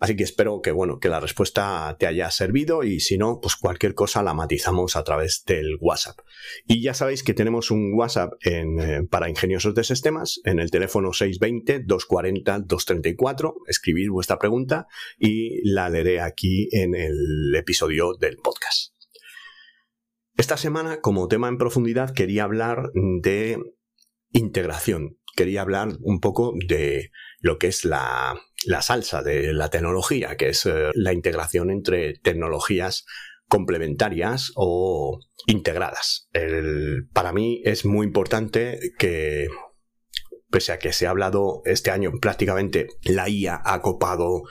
Así 0.03 0.15
que 0.17 0.25
espero 0.25 0.59
que, 0.61 0.71
bueno, 0.71 0.99
que 0.99 1.07
la 1.07 1.21
respuesta 1.21 1.95
te 1.97 2.07
haya 2.07 2.29
servido 2.29 2.83
y 2.83 2.99
si 2.99 3.17
no, 3.17 3.39
pues 3.41 3.55
cualquier 3.55 3.95
cosa 3.95 4.21
la 4.21 4.33
matizamos 4.33 4.97
a 4.97 5.05
través 5.05 5.45
del 5.47 5.77
WhatsApp. 5.79 6.19
Y 6.67 6.81
ya 6.81 6.93
sabéis 6.93 7.23
que 7.23 7.33
tenemos 7.33 7.71
un 7.71 7.93
WhatsApp 7.93 8.33
eh, 8.43 8.65
para 9.09 9.29
ingeniosos 9.29 9.73
de 9.75 9.85
sistemas 9.85 10.41
en 10.43 10.59
el 10.59 10.71
teléfono 10.71 11.11
620-240-234. 11.11 13.53
Escribir 13.65 14.09
vuestra 14.09 14.39
pregunta 14.39 14.87
y 15.17 15.65
la 15.71 15.87
leeré 15.87 16.19
aquí 16.19 16.67
en 16.73 16.95
el 16.95 17.55
episodio 17.55 18.13
del 18.19 18.35
podcast. 18.35 18.93
Esta 20.35 20.57
semana, 20.57 20.99
como 20.99 21.29
tema 21.29 21.47
en 21.47 21.57
profundidad, 21.57 22.13
quería 22.13 22.43
hablar 22.43 22.91
de 22.93 23.57
integración. 24.33 25.17
Quería 25.37 25.61
hablar 25.61 25.93
un 26.01 26.19
poco 26.19 26.53
de 26.67 27.09
lo 27.43 27.57
que 27.59 27.67
es 27.67 27.83
la, 27.83 28.39
salsa 28.81 29.21
de 29.21 29.53
la 29.53 29.69
tecnología, 29.69 30.37
que 30.37 30.49
es 30.49 30.65
eh, 30.65 30.91
la 30.95 31.11
integración 31.11 31.69
entre 31.69 32.13
tecnologías 32.13 33.05
complementarias 33.49 34.53
o 34.55 35.19
integradas. 35.45 36.29
para 37.11 37.33
mí 37.33 37.61
es 37.65 37.85
muy 37.85 38.07
importante 38.07 38.79
que, 38.97 39.49
pese 40.49 40.71
a 40.71 40.79
que 40.79 40.93
se 40.93 41.05
ha 41.05 41.09
hablado 41.09 41.61
este 41.65 41.91
año 41.91 42.13
prácticamente, 42.21 42.87
la 43.03 43.27
IA 43.27 43.61
ha 43.63 43.81
copado 43.81 44.43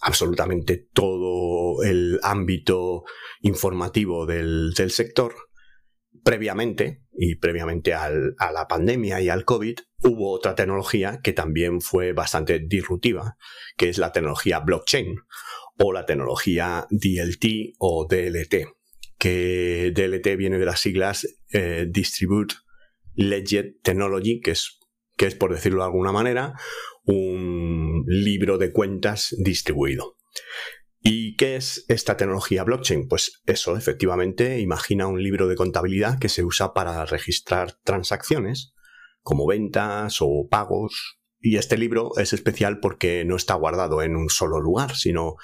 absolutamente 0.00 0.86
todo 0.92 1.82
el 1.82 2.20
ámbito 2.22 3.02
informativo 3.42 4.26
del, 4.26 4.72
del 4.74 4.92
sector, 4.92 5.34
previamente, 6.28 7.00
y 7.16 7.36
previamente 7.36 7.94
a 7.94 8.10
la 8.10 8.68
pandemia 8.68 9.18
y 9.22 9.30
al 9.30 9.46
COVID, 9.46 9.78
hubo 10.02 10.30
otra 10.30 10.54
tecnología 10.54 11.20
que 11.22 11.32
también 11.32 11.80
fue 11.80 12.12
bastante 12.12 12.58
disruptiva, 12.58 13.38
que 13.78 13.88
es 13.88 13.96
la 13.96 14.12
tecnología 14.12 14.60
blockchain 14.60 15.16
o 15.78 15.90
la 15.94 16.04
tecnología 16.04 16.86
DLT 16.90 17.76
o 17.78 18.06
DLT, 18.06 18.68
que 19.16 19.90
DLT 19.94 20.36
viene 20.36 20.58
de 20.58 20.66
las 20.66 20.80
siglas 20.80 21.26
eh, 21.54 21.86
Distribute 21.88 22.56
Ledger 23.14 23.76
Technology, 23.82 24.42
que 24.42 24.50
es, 24.50 24.80
que 25.16 25.24
es, 25.24 25.34
por 25.34 25.54
decirlo 25.54 25.78
de 25.78 25.86
alguna 25.86 26.12
manera, 26.12 26.52
un 27.06 28.04
libro 28.06 28.58
de 28.58 28.70
cuentas 28.70 29.34
distribuido. 29.38 30.18
¿Y 31.00 31.36
qué 31.36 31.56
es 31.56 31.84
esta 31.88 32.16
tecnología 32.16 32.64
blockchain? 32.64 33.08
Pues 33.08 33.42
eso, 33.46 33.76
efectivamente, 33.76 34.58
imagina 34.60 35.06
un 35.06 35.22
libro 35.22 35.46
de 35.46 35.54
contabilidad 35.54 36.18
que 36.18 36.28
se 36.28 36.44
usa 36.44 36.74
para 36.74 37.04
registrar 37.06 37.72
transacciones, 37.84 38.74
como 39.22 39.46
ventas 39.46 40.18
o 40.20 40.48
pagos. 40.50 41.18
Y 41.40 41.56
este 41.56 41.78
libro 41.78 42.10
es 42.16 42.32
especial 42.32 42.80
porque 42.80 43.24
no 43.24 43.36
está 43.36 43.54
guardado 43.54 44.02
en 44.02 44.16
un 44.16 44.28
solo 44.28 44.60
lugar, 44.60 44.96
sino 44.96 45.36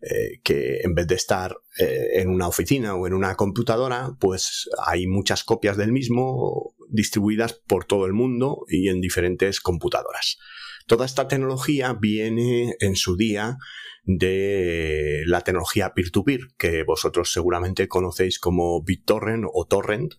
eh, 0.00 0.40
que 0.42 0.80
en 0.82 0.94
vez 0.94 1.06
de 1.06 1.14
estar 1.14 1.56
eh, 1.78 2.20
en 2.20 2.28
una 2.28 2.48
oficina 2.48 2.94
o 2.94 3.06
en 3.06 3.12
una 3.12 3.36
computadora, 3.36 4.16
pues 4.18 4.68
hay 4.86 5.06
muchas 5.06 5.44
copias 5.44 5.76
del 5.76 5.92
mismo 5.92 6.74
distribuidas 6.88 7.54
por 7.54 7.84
todo 7.84 8.06
el 8.06 8.12
mundo 8.12 8.64
y 8.68 8.88
en 8.88 9.00
diferentes 9.00 9.60
computadoras. 9.60 10.38
Toda 10.86 11.06
esta 11.06 11.28
tecnología 11.28 11.94
viene 11.94 12.76
en 12.80 12.96
su 12.96 13.16
día 13.16 13.56
de 14.04 15.22
la 15.26 15.40
tecnología 15.40 15.94
peer-to-peer, 15.94 16.48
que 16.58 16.82
vosotros 16.82 17.32
seguramente 17.32 17.88
conocéis 17.88 18.38
como 18.38 18.82
BitTorrent 18.82 19.44
o 19.50 19.66
Torrent, 19.66 20.14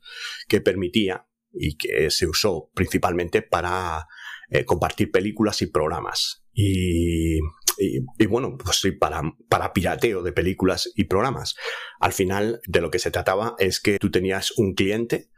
que 0.47 0.61
permitía 0.61 1.27
y 1.53 1.77
que 1.77 2.09
se 2.09 2.27
usó 2.27 2.71
principalmente 2.73 3.41
para 3.41 4.07
eh, 4.49 4.65
compartir 4.65 5.11
películas 5.11 5.61
y 5.61 5.67
programas. 5.67 6.45
Y, 6.51 7.39
bueno, 8.27 8.57
pues 8.57 8.77
sí, 8.77 8.91
para, 8.91 9.21
para 9.49 9.73
pirateo 9.73 10.23
de 10.23 10.31
películas 10.31 10.91
y 10.95 11.03
programas. 11.03 11.55
Al 11.99 12.13
final, 12.13 12.61
de 12.65 12.81
lo 12.81 12.89
que 12.89 12.99
se 12.99 13.11
trataba 13.11 13.55
es 13.59 13.79
que 13.79 13.99
tú 13.99 14.09
tenías 14.09 14.51
un 14.57 14.73
cliente 14.73 15.29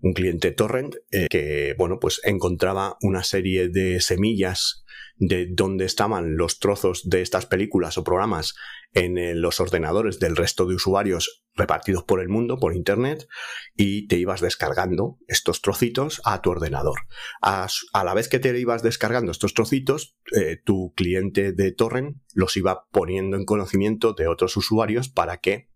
un 0.00 0.12
cliente 0.12 0.50
torrent 0.50 0.96
eh, 1.10 1.26
que, 1.28 1.74
bueno, 1.78 1.98
pues 2.00 2.20
encontraba 2.24 2.96
una 3.00 3.22
serie 3.24 3.68
de 3.68 4.00
semillas 4.00 4.84
de 5.16 5.46
dónde 5.50 5.84
estaban 5.84 6.36
los 6.36 6.58
trozos 6.58 7.08
de 7.08 7.22
estas 7.22 7.46
películas 7.46 7.96
o 7.98 8.04
programas 8.04 8.54
en 8.92 9.18
eh, 9.18 9.34
los 9.34 9.60
ordenadores 9.60 10.18
del 10.18 10.36
resto 10.36 10.66
de 10.66 10.74
usuarios 10.74 11.44
repartidos 11.54 12.04
por 12.04 12.20
el 12.20 12.28
mundo, 12.28 12.58
por 12.58 12.74
Internet, 12.74 13.28
y 13.76 14.06
te 14.08 14.16
ibas 14.16 14.40
descargando 14.40 15.18
estos 15.28 15.60
trocitos 15.60 16.20
a 16.24 16.40
tu 16.40 16.50
ordenador. 16.50 17.00
A, 17.42 17.68
la 18.04 18.14
vez 18.14 18.28
que 18.28 18.38
te 18.38 18.58
ibas 18.58 18.82
descargando 18.82 19.30
estos 19.30 19.54
trocitos, 19.54 20.16
eh, 20.34 20.58
tu 20.64 20.92
cliente 20.96 21.52
de 21.52 21.72
torrent 21.72 22.16
los 22.34 22.56
iba 22.56 22.86
poniendo 22.90 23.36
en 23.36 23.44
conocimiento 23.44 24.14
de 24.14 24.28
otros 24.28 24.56
usuarios 24.56 25.08
para 25.08 25.38
que 25.38 25.68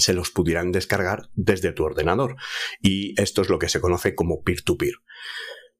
se 0.00 0.14
los 0.14 0.30
pudieran 0.30 0.72
descargar 0.72 1.30
desde 1.34 1.72
tu 1.72 1.84
ordenador. 1.84 2.36
Y 2.80 3.20
esto 3.20 3.42
es 3.42 3.48
lo 3.48 3.58
que 3.58 3.68
se 3.68 3.80
conoce 3.80 4.14
como 4.14 4.42
peer-to-peer. 4.42 4.94
peer 4.94 4.98
to 4.98 5.02
peer 5.02 5.10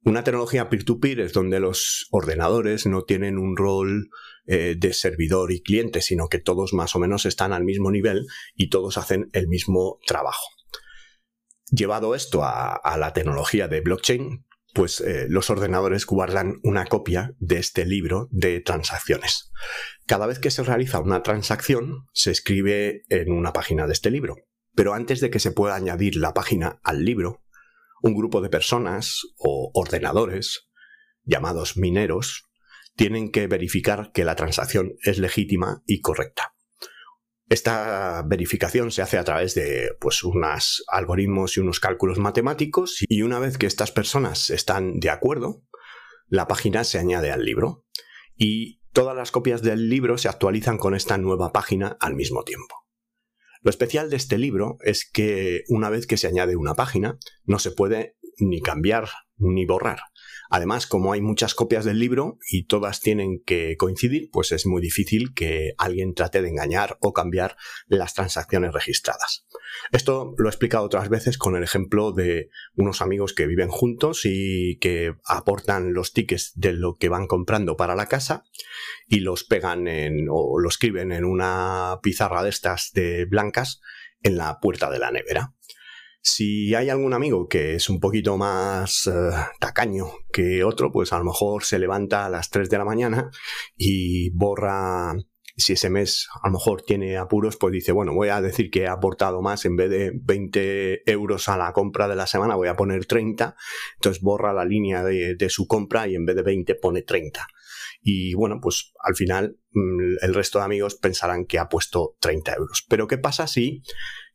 una 0.02 0.24
tecnología 0.24 0.70
peer-to-peer 0.70 1.20
es 1.20 1.32
donde 1.34 1.60
los 1.60 2.06
ordenadores 2.10 2.86
no 2.86 3.02
tienen 3.02 3.38
un 3.38 3.56
rol 3.56 4.08
eh, 4.46 4.74
de 4.78 4.94
servidor 4.94 5.52
y 5.52 5.60
cliente, 5.60 6.00
sino 6.00 6.28
que 6.28 6.38
todos 6.38 6.72
más 6.72 6.96
o 6.96 6.98
menos 6.98 7.26
están 7.26 7.52
al 7.52 7.64
mismo 7.64 7.90
nivel 7.90 8.26
y 8.54 8.70
todos 8.70 8.96
hacen 8.96 9.28
el 9.32 9.46
mismo 9.46 9.98
trabajo. 10.06 10.46
Llevado 11.70 12.14
esto 12.14 12.42
a, 12.42 12.80
la 12.98 13.12
tecnología 13.12 13.68
de 13.68 13.82
blockchain, 13.82 14.46
pues 14.74 15.00
eh, 15.00 15.26
los 15.28 15.50
ordenadores 15.50 16.06
guardan 16.06 16.56
una 16.62 16.86
copia 16.86 17.34
de 17.38 17.58
este 17.58 17.84
libro 17.84 18.28
de 18.30 18.60
transacciones. 18.60 19.50
Cada 20.06 20.26
vez 20.26 20.38
que 20.38 20.50
se 20.50 20.62
realiza 20.62 21.00
una 21.00 21.22
transacción, 21.22 22.06
se 22.12 22.30
escribe 22.30 23.02
en 23.08 23.32
una 23.32 23.52
página 23.52 23.86
de 23.86 23.92
este 23.92 24.10
libro. 24.10 24.36
Pero 24.74 24.94
antes 24.94 25.20
de 25.20 25.30
que 25.30 25.40
se 25.40 25.52
pueda 25.52 25.74
añadir 25.74 26.16
la 26.16 26.32
página 26.34 26.80
al 26.82 27.04
libro, 27.04 27.42
un 28.02 28.14
grupo 28.14 28.40
de 28.40 28.48
personas 28.48 29.20
o 29.36 29.70
ordenadores, 29.74 30.68
llamados 31.24 31.76
mineros, 31.76 32.48
tienen 32.96 33.30
que 33.30 33.46
verificar 33.46 34.10
que 34.12 34.24
la 34.24 34.36
transacción 34.36 34.94
es 35.02 35.18
legítima 35.18 35.82
y 35.86 36.00
correcta. 36.00 36.54
Esta 37.50 38.22
verificación 38.22 38.92
se 38.92 39.02
hace 39.02 39.18
a 39.18 39.24
través 39.24 39.56
de 39.56 39.90
pues, 40.00 40.22
unos 40.22 40.84
algoritmos 40.86 41.56
y 41.56 41.60
unos 41.60 41.80
cálculos 41.80 42.18
matemáticos 42.18 43.04
y 43.08 43.22
una 43.22 43.40
vez 43.40 43.58
que 43.58 43.66
estas 43.66 43.90
personas 43.90 44.50
están 44.50 45.00
de 45.00 45.10
acuerdo, 45.10 45.64
la 46.28 46.46
página 46.46 46.84
se 46.84 47.00
añade 47.00 47.32
al 47.32 47.44
libro 47.44 47.84
y 48.36 48.80
todas 48.92 49.16
las 49.16 49.32
copias 49.32 49.62
del 49.62 49.88
libro 49.88 50.16
se 50.16 50.28
actualizan 50.28 50.78
con 50.78 50.94
esta 50.94 51.18
nueva 51.18 51.52
página 51.52 51.96
al 51.98 52.14
mismo 52.14 52.44
tiempo. 52.44 52.86
Lo 53.62 53.70
especial 53.70 54.10
de 54.10 54.16
este 54.16 54.38
libro 54.38 54.78
es 54.82 55.10
que 55.10 55.64
una 55.66 55.90
vez 55.90 56.06
que 56.06 56.18
se 56.18 56.28
añade 56.28 56.54
una 56.54 56.74
página, 56.74 57.18
no 57.42 57.58
se 57.58 57.72
puede 57.72 58.16
ni 58.38 58.62
cambiar 58.62 59.08
ni 59.38 59.66
borrar. 59.66 59.98
Además, 60.50 60.86
como 60.86 61.12
hay 61.12 61.20
muchas 61.20 61.54
copias 61.54 61.84
del 61.84 62.00
libro 62.00 62.38
y 62.50 62.66
todas 62.66 63.00
tienen 63.00 63.40
que 63.46 63.76
coincidir, 63.76 64.30
pues 64.32 64.50
es 64.50 64.66
muy 64.66 64.82
difícil 64.82 65.32
que 65.32 65.74
alguien 65.78 66.14
trate 66.14 66.42
de 66.42 66.48
engañar 66.48 66.98
o 67.00 67.12
cambiar 67.12 67.56
las 67.86 68.14
transacciones 68.14 68.72
registradas. 68.72 69.46
Esto 69.92 70.34
lo 70.36 70.48
he 70.48 70.50
explicado 70.50 70.84
otras 70.84 71.08
veces 71.08 71.38
con 71.38 71.54
el 71.54 71.62
ejemplo 71.62 72.10
de 72.12 72.50
unos 72.74 73.00
amigos 73.00 73.32
que 73.32 73.46
viven 73.46 73.68
juntos 73.68 74.22
y 74.24 74.78
que 74.80 75.14
aportan 75.24 75.92
los 75.92 76.12
tickets 76.12 76.52
de 76.56 76.72
lo 76.72 76.96
que 76.96 77.08
van 77.08 77.28
comprando 77.28 77.76
para 77.76 77.94
la 77.94 78.06
casa 78.06 78.42
y 79.06 79.20
los 79.20 79.44
pegan 79.44 79.86
en, 79.86 80.26
o 80.28 80.58
lo 80.58 80.68
escriben 80.68 81.12
en 81.12 81.24
una 81.24 82.00
pizarra 82.02 82.42
de 82.42 82.50
estas 82.50 82.90
de 82.92 83.24
blancas 83.24 83.80
en 84.22 84.36
la 84.36 84.58
puerta 84.60 84.90
de 84.90 84.98
la 84.98 85.10
nevera. 85.10 85.54
Si 86.22 86.74
hay 86.74 86.90
algún 86.90 87.14
amigo 87.14 87.48
que 87.48 87.74
es 87.74 87.88
un 87.88 87.98
poquito 87.98 88.36
más 88.36 89.06
eh, 89.06 89.30
tacaño 89.58 90.06
que 90.32 90.64
otro, 90.64 90.92
pues 90.92 91.12
a 91.12 91.18
lo 91.18 91.24
mejor 91.24 91.64
se 91.64 91.78
levanta 91.78 92.26
a 92.26 92.30
las 92.30 92.50
3 92.50 92.68
de 92.68 92.78
la 92.78 92.84
mañana 92.84 93.30
y 93.74 94.28
borra, 94.30 95.14
si 95.56 95.72
ese 95.72 95.88
mes 95.88 96.28
a 96.42 96.48
lo 96.48 96.52
mejor 96.52 96.82
tiene 96.82 97.16
apuros, 97.16 97.56
pues 97.56 97.72
dice, 97.72 97.92
bueno, 97.92 98.12
voy 98.12 98.28
a 98.28 98.42
decir 98.42 98.70
que 98.70 98.82
he 98.82 98.86
aportado 98.86 99.40
más, 99.40 99.64
en 99.64 99.76
vez 99.76 99.88
de 99.88 100.12
20 100.14 101.10
euros 101.10 101.48
a 101.48 101.56
la 101.56 101.72
compra 101.72 102.06
de 102.06 102.16
la 102.16 102.26
semana, 102.26 102.54
voy 102.54 102.68
a 102.68 102.76
poner 102.76 103.06
30, 103.06 103.56
entonces 103.94 104.22
borra 104.22 104.52
la 104.52 104.66
línea 104.66 105.02
de, 105.02 105.36
de 105.36 105.48
su 105.48 105.66
compra 105.66 106.06
y 106.06 106.16
en 106.16 106.26
vez 106.26 106.36
de 106.36 106.42
20 106.42 106.74
pone 106.74 107.00
30 107.00 107.46
y 108.02 108.34
bueno, 108.34 108.60
pues 108.62 108.92
al 109.02 109.14
final 109.14 109.58
mm, 109.72 110.16
el 110.22 110.34
resto 110.34 110.58
de 110.58 110.64
amigos 110.64 110.94
pensarán 110.94 111.44
que 111.44 111.58
ha 111.58 111.68
puesto 111.68 112.16
30 112.20 112.54
euros. 112.54 112.86
Pero 112.88 113.06
¿qué 113.06 113.18
pasa 113.18 113.46
si 113.46 113.82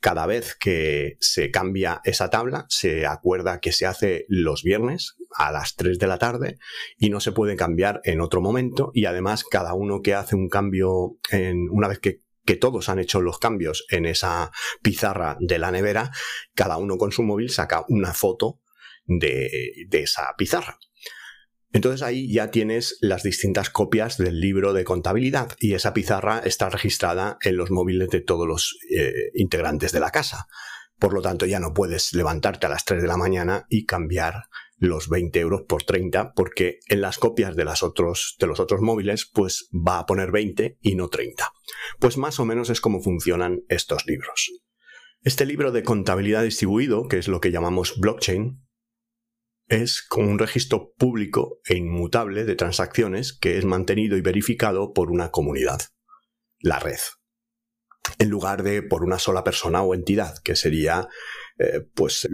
cada 0.05 0.27
vez 0.27 0.55
que 0.55 1.17
se 1.19 1.49
cambia 1.49 1.99
esa 2.03 2.29
tabla 2.29 2.67
se 2.69 3.07
acuerda 3.07 3.59
que 3.59 3.71
se 3.71 3.87
hace 3.87 4.27
los 4.27 4.61
viernes 4.61 5.15
a 5.35 5.51
las 5.51 5.73
3 5.73 5.97
de 5.97 6.05
la 6.05 6.19
tarde 6.19 6.59
y 6.99 7.09
no 7.09 7.19
se 7.19 7.31
puede 7.31 7.55
cambiar 7.55 8.01
en 8.03 8.21
otro 8.21 8.39
momento 8.39 8.91
y 8.93 9.05
además 9.05 9.43
cada 9.43 9.73
uno 9.73 10.03
que 10.03 10.13
hace 10.13 10.35
un 10.35 10.47
cambio 10.47 11.17
en 11.31 11.69
una 11.71 11.87
vez 11.87 11.97
que 11.97 12.19
que 12.45 12.55
todos 12.55 12.87
han 12.89 12.99
hecho 12.99 13.19
los 13.19 13.39
cambios 13.39 13.87
en 13.89 14.05
esa 14.05 14.51
pizarra 14.83 15.37
de 15.39 15.57
la 15.57 15.71
nevera, 15.71 16.11
cada 16.53 16.77
uno 16.77 16.97
con 16.97 17.11
su 17.11 17.23
móvil 17.23 17.49
saca 17.49 17.83
una 17.89 18.13
foto 18.13 18.59
de, 19.05 19.49
de 19.87 20.03
esa 20.03 20.35
pizarra. 20.37 20.77
Entonces 21.75 22.03
ahí 22.03 22.31
ya 22.31 22.51
tienes 22.51 22.97
las 23.01 23.21
distintas 23.21 23.69
copias 23.69 24.17
del 24.17 24.39
libro 24.39 24.71
de 24.71 24.85
contabilidad 24.85 25.57
y 25.59 25.73
esa 25.73 25.93
pizarra 25.93 26.39
está 26.39 26.69
registrada 26.69 27.37
en 27.41 27.57
los 27.57 27.69
móviles 27.69 28.07
de 28.11 28.21
todos 28.21 28.47
los 28.47 28.77
eh, 28.89 29.11
integrantes 29.33 29.91
de 29.91 29.99
la 29.99 30.09
casa. 30.09 30.47
Por 30.99 31.13
lo 31.13 31.21
tanto, 31.21 31.45
ya 31.45 31.59
no 31.59 31.73
puedes 31.73 32.13
levantarte 32.13 32.65
a 32.65 32.69
las 32.69 32.85
3 32.85 33.01
de 33.01 33.09
la 33.09 33.17
mañana 33.17 33.65
y 33.67 33.85
cambiar 33.85 34.43
los 34.77 35.09
20 35.09 35.37
euros 35.37 35.63
por 35.67 35.83
30 35.83 36.31
porque 36.33 36.79
en 36.87 37.01
las 37.01 37.17
copias 37.17 37.57
de, 37.57 37.65
de 37.65 38.47
los 38.47 38.59
otros 38.61 38.79
móviles 38.79 39.29
pues 39.33 39.67
va 39.73 39.99
a 39.99 40.05
poner 40.05 40.31
20 40.31 40.77
y 40.81 40.95
no 40.95 41.09
30. 41.09 41.51
Pues 41.99 42.17
más 42.17 42.39
o 42.39 42.45
menos 42.45 42.69
es 42.69 42.79
como 42.79 43.01
funcionan 43.01 43.63
estos 43.67 44.05
libros. 44.05 44.49
Este 45.23 45.45
libro 45.45 45.73
de 45.73 45.83
contabilidad 45.83 46.43
distribuido, 46.43 47.09
que 47.09 47.17
es 47.17 47.27
lo 47.27 47.41
que 47.41 47.51
llamamos 47.51 47.99
blockchain, 47.99 48.64
es 49.67 50.01
como 50.01 50.29
un 50.29 50.39
registro 50.39 50.93
público 50.97 51.59
e 51.65 51.75
inmutable 51.75 52.45
de 52.45 52.55
transacciones 52.55 53.33
que 53.33 53.57
es 53.57 53.65
mantenido 53.65 54.17
y 54.17 54.21
verificado 54.21 54.93
por 54.93 55.11
una 55.11 55.31
comunidad, 55.31 55.81
la 56.59 56.79
red, 56.79 56.99
en 58.19 58.29
lugar 58.29 58.63
de 58.63 58.83
por 58.83 59.03
una 59.03 59.19
sola 59.19 59.43
persona 59.43 59.81
o 59.81 59.93
entidad, 59.93 60.37
que 60.43 60.55
sería 60.55 61.07
eh, 61.57 61.81
pues 61.93 62.27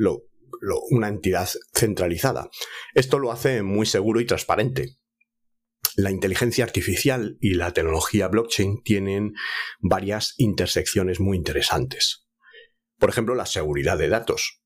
una 0.90 1.08
entidad 1.08 1.50
centralizada. 1.74 2.50
Esto 2.94 3.20
lo 3.20 3.32
hace 3.32 3.64
muy 3.64 3.86
seguro 3.86 4.20
y 4.20 4.26
transparente. 4.26 4.98
La 5.96 6.12
inteligencia 6.12 6.64
artificial 6.64 7.38
y 7.42 7.56
la 7.56 7.74
tecnología 7.74 8.28
blockchain 8.28 8.82
tienen 8.84 9.34
varias 9.80 10.36
intersecciones 10.38 11.20
muy 11.20 11.38
interesantes. 11.38 12.28
Por 12.98 13.10
ejemplo, 13.10 13.36
la 13.36 13.46
seguridad 13.46 13.98
de 13.98 14.08
datos. 14.08 14.61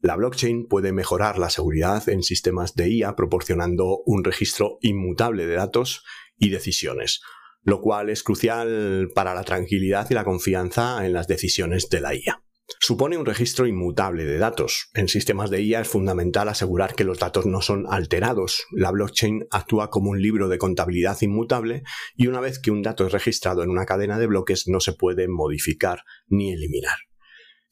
La 0.00 0.16
blockchain 0.16 0.66
puede 0.66 0.92
mejorar 0.92 1.38
la 1.38 1.50
seguridad 1.50 2.08
en 2.08 2.22
sistemas 2.22 2.74
de 2.74 2.90
IA 2.90 3.16
proporcionando 3.16 4.02
un 4.06 4.24
registro 4.24 4.78
inmutable 4.80 5.46
de 5.46 5.54
datos 5.54 6.04
y 6.36 6.50
decisiones, 6.50 7.20
lo 7.62 7.80
cual 7.80 8.10
es 8.10 8.22
crucial 8.22 9.08
para 9.14 9.34
la 9.34 9.44
tranquilidad 9.44 10.08
y 10.10 10.14
la 10.14 10.24
confianza 10.24 11.06
en 11.06 11.12
las 11.12 11.28
decisiones 11.28 11.88
de 11.88 12.00
la 12.00 12.14
IA. 12.14 12.42
Supone 12.80 13.16
un 13.16 13.26
registro 13.26 13.66
inmutable 13.66 14.24
de 14.24 14.38
datos. 14.38 14.90
En 14.94 15.08
sistemas 15.08 15.50
de 15.50 15.62
IA 15.62 15.82
es 15.82 15.88
fundamental 15.88 16.48
asegurar 16.48 16.94
que 16.94 17.04
los 17.04 17.18
datos 17.18 17.46
no 17.46 17.60
son 17.60 17.86
alterados. 17.88 18.64
La 18.72 18.90
blockchain 18.90 19.46
actúa 19.50 19.90
como 19.90 20.10
un 20.10 20.22
libro 20.22 20.48
de 20.48 20.58
contabilidad 20.58 21.20
inmutable 21.20 21.82
y 22.16 22.28
una 22.28 22.40
vez 22.40 22.58
que 22.58 22.70
un 22.70 22.82
dato 22.82 23.06
es 23.06 23.12
registrado 23.12 23.62
en 23.62 23.70
una 23.70 23.84
cadena 23.84 24.18
de 24.18 24.26
bloques 24.26 24.68
no 24.68 24.80
se 24.80 24.94
puede 24.94 25.28
modificar 25.28 26.02
ni 26.28 26.52
eliminar 26.52 26.96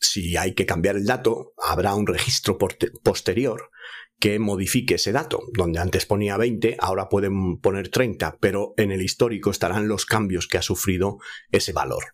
si 0.00 0.36
hay 0.36 0.54
que 0.54 0.66
cambiar 0.66 0.96
el 0.96 1.06
dato, 1.06 1.52
habrá 1.62 1.94
un 1.94 2.06
registro 2.06 2.58
posterior 3.02 3.70
que 4.18 4.38
modifique 4.38 4.94
ese 4.94 5.12
dato. 5.12 5.42
Donde 5.52 5.78
antes 5.78 6.06
ponía 6.06 6.36
20, 6.36 6.76
ahora 6.80 7.08
pueden 7.08 7.58
poner 7.58 7.88
30, 7.88 8.38
pero 8.40 8.74
en 8.76 8.92
el 8.92 9.02
histórico 9.02 9.50
estarán 9.50 9.88
los 9.88 10.06
cambios 10.06 10.46
que 10.46 10.58
ha 10.58 10.62
sufrido 10.62 11.18
ese 11.50 11.72
valor. 11.72 12.04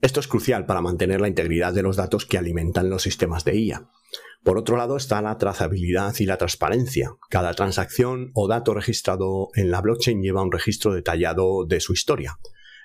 Esto 0.00 0.20
es 0.20 0.28
crucial 0.28 0.64
para 0.64 0.80
mantener 0.80 1.20
la 1.20 1.28
integridad 1.28 1.74
de 1.74 1.82
los 1.82 1.96
datos 1.96 2.24
que 2.24 2.38
alimentan 2.38 2.88
los 2.88 3.02
sistemas 3.02 3.44
de 3.44 3.56
IA. 3.56 3.90
Por 4.42 4.56
otro 4.56 4.78
lado 4.78 4.96
está 4.96 5.20
la 5.20 5.36
trazabilidad 5.36 6.14
y 6.18 6.24
la 6.24 6.38
transparencia. 6.38 7.16
Cada 7.28 7.52
transacción 7.52 8.30
o 8.34 8.48
dato 8.48 8.72
registrado 8.72 9.48
en 9.54 9.70
la 9.70 9.82
blockchain 9.82 10.22
lleva 10.22 10.42
un 10.42 10.52
registro 10.52 10.94
detallado 10.94 11.66
de 11.66 11.80
su 11.80 11.92
historia. 11.92 12.38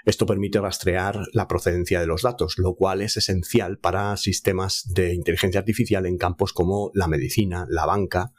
Esto 0.05 0.27
permite 0.27 0.61
rastrear 0.61 1.19
la 1.33 1.47
procedencia 1.47 1.99
de 1.99 2.05
los 2.05 2.21
datos, 2.21 2.59
lo 2.59 2.75
cual 2.75 3.01
es 3.01 3.17
esencial 3.17 3.79
para 3.79 4.15
sistemas 4.17 4.83
de 4.93 5.15
inteligencia 5.15 5.59
artificial 5.59 6.05
en 6.05 6.17
campos 6.17 6.53
como 6.53 6.91
la 6.93 7.07
medicina, 7.07 7.65
la 7.69 7.87
banca 7.87 8.31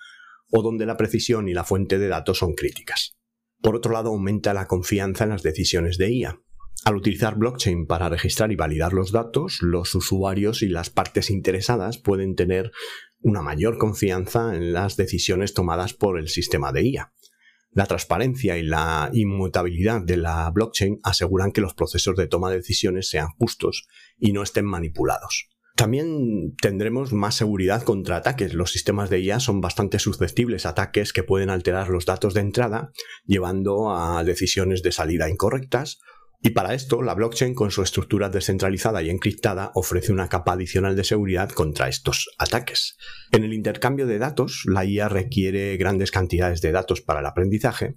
o 0.50 0.62
donde 0.62 0.86
la 0.86 0.96
precisión 0.96 1.48
y 1.48 1.54
la 1.54 1.64
fuente 1.64 1.98
de 1.98 2.06
datos 2.06 2.38
son 2.38 2.54
críticas. 2.54 3.16
Por 3.60 3.74
otro 3.74 3.92
lado, 3.92 4.10
aumenta 4.10 4.54
la 4.54 4.68
confianza 4.68 5.24
en 5.24 5.30
las 5.30 5.42
decisiones 5.42 5.98
de 5.98 6.12
IA. 6.12 6.40
Al 6.84 6.94
utilizar 6.94 7.36
blockchain 7.36 7.86
para 7.86 8.08
registrar 8.08 8.52
y 8.52 8.56
validar 8.56 8.92
los 8.92 9.10
datos, 9.10 9.58
los 9.60 9.92
usuarios 9.96 10.62
y 10.62 10.68
las 10.68 10.88
partes 10.88 11.30
interesadas 11.30 11.98
pueden 11.98 12.36
tener 12.36 12.70
una 13.20 13.42
mayor 13.42 13.76
confianza 13.76 14.54
en 14.54 14.72
las 14.72 14.96
decisiones 14.96 15.52
tomadas 15.52 15.94
por 15.94 16.16
el 16.16 16.28
sistema 16.28 16.70
de 16.70 16.86
IA. 16.86 17.12
La 17.76 17.84
transparencia 17.84 18.56
y 18.56 18.62
la 18.62 19.10
inmutabilidad 19.12 20.00
de 20.00 20.16
la 20.16 20.50
blockchain 20.50 20.98
aseguran 21.02 21.52
que 21.52 21.60
los 21.60 21.74
procesos 21.74 22.16
de 22.16 22.26
toma 22.26 22.48
de 22.48 22.56
decisiones 22.56 23.10
sean 23.10 23.28
justos 23.38 23.86
y 24.18 24.32
no 24.32 24.42
estén 24.42 24.64
manipulados. 24.64 25.50
También 25.74 26.56
tendremos 26.62 27.12
más 27.12 27.34
seguridad 27.34 27.82
contra 27.82 28.16
ataques. 28.16 28.54
Los 28.54 28.72
sistemas 28.72 29.10
de 29.10 29.20
IA 29.20 29.40
son 29.40 29.60
bastante 29.60 29.98
susceptibles 29.98 30.64
a 30.64 30.70
ataques 30.70 31.12
que 31.12 31.22
pueden 31.22 31.50
alterar 31.50 31.90
los 31.90 32.06
datos 32.06 32.32
de 32.32 32.40
entrada, 32.40 32.92
llevando 33.26 33.94
a 33.94 34.24
decisiones 34.24 34.82
de 34.82 34.92
salida 34.92 35.28
incorrectas 35.28 35.98
y 36.42 36.50
para 36.50 36.74
esto, 36.74 37.02
la 37.02 37.14
blockchain, 37.14 37.54
con 37.54 37.70
su 37.70 37.82
estructura 37.82 38.28
descentralizada 38.28 39.02
y 39.02 39.10
encriptada, 39.10 39.72
ofrece 39.74 40.12
una 40.12 40.28
capa 40.28 40.52
adicional 40.52 40.94
de 40.94 41.04
seguridad 41.04 41.50
contra 41.50 41.88
estos 41.88 42.30
ataques. 42.38 42.96
En 43.32 43.44
el 43.44 43.52
intercambio 43.52 44.06
de 44.06 44.18
datos, 44.18 44.62
la 44.66 44.84
IA 44.84 45.08
requiere 45.08 45.76
grandes 45.76 46.10
cantidades 46.10 46.60
de 46.60 46.72
datos 46.72 47.00
para 47.00 47.20
el 47.20 47.26
aprendizaje. 47.26 47.96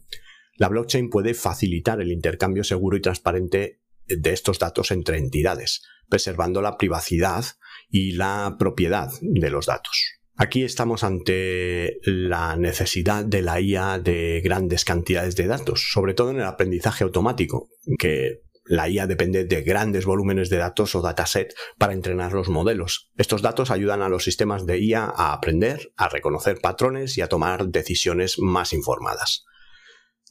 La 0.55 0.69
blockchain 0.69 1.09
puede 1.09 1.33
facilitar 1.33 2.01
el 2.01 2.11
intercambio 2.11 2.63
seguro 2.63 2.97
y 2.97 3.01
transparente 3.01 3.81
de 4.07 4.33
estos 4.33 4.59
datos 4.59 4.91
entre 4.91 5.17
entidades, 5.17 5.83
preservando 6.09 6.61
la 6.61 6.77
privacidad 6.77 7.45
y 7.89 8.13
la 8.13 8.55
propiedad 8.57 9.11
de 9.21 9.49
los 9.49 9.67
datos. 9.67 10.18
Aquí 10.41 10.63
estamos 10.63 11.03
ante 11.03 11.99
la 12.03 12.55
necesidad 12.55 13.25
de 13.25 13.41
la 13.41 13.59
IA 13.59 13.99
de 13.99 14.39
grandes 14.41 14.85
cantidades 14.85 15.35
de 15.35 15.47
datos, 15.47 15.89
sobre 15.91 16.13
todo 16.13 16.31
en 16.31 16.37
el 16.37 16.45
aprendizaje 16.45 17.03
automático, 17.03 17.67
que 17.97 18.39
la 18.63 18.87
IA 18.87 19.05
depende 19.05 19.43
de 19.43 19.61
grandes 19.63 20.05
volúmenes 20.05 20.49
de 20.49 20.55
datos 20.55 20.95
o 20.95 21.01
dataset 21.01 21.53
para 21.77 21.91
entrenar 21.91 22.31
los 22.31 22.47
modelos. 22.47 23.11
Estos 23.17 23.41
datos 23.41 23.69
ayudan 23.69 24.01
a 24.01 24.07
los 24.07 24.23
sistemas 24.23 24.65
de 24.65 24.79
IA 24.79 25.11
a 25.13 25.33
aprender, 25.33 25.91
a 25.97 26.07
reconocer 26.07 26.61
patrones 26.61 27.17
y 27.17 27.21
a 27.21 27.27
tomar 27.27 27.67
decisiones 27.67 28.39
más 28.39 28.71
informadas. 28.71 29.43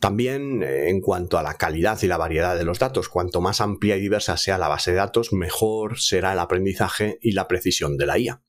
También 0.01 0.63
eh, 0.63 0.89
en 0.89 1.03
cuanto 1.03 1.37
a 1.37 1.43
la 1.43 1.59
calidad 1.59 1.99
y 2.01 2.07
la 2.07 2.17
variedad 2.17 2.57
de 2.57 2.65
los 2.65 2.79
datos, 2.79 3.11
cuanto 3.11 3.43
más 3.43 3.61
amplia 3.61 3.99
y 3.99 4.01
diversa 4.01 4.39
sea 4.39 4.57
la 4.57 4.69
base 4.69 4.93
de 4.93 4.97
datos, 4.97 5.35
mejor 5.35 6.01
será 6.01 6.33
el 6.33 6.39
aprendizaje 6.39 7.19
y 7.21 7.33
la 7.33 7.47
precisión 7.47 7.99
de 7.99 8.07
la 8.07 8.19
IA. 8.19 8.43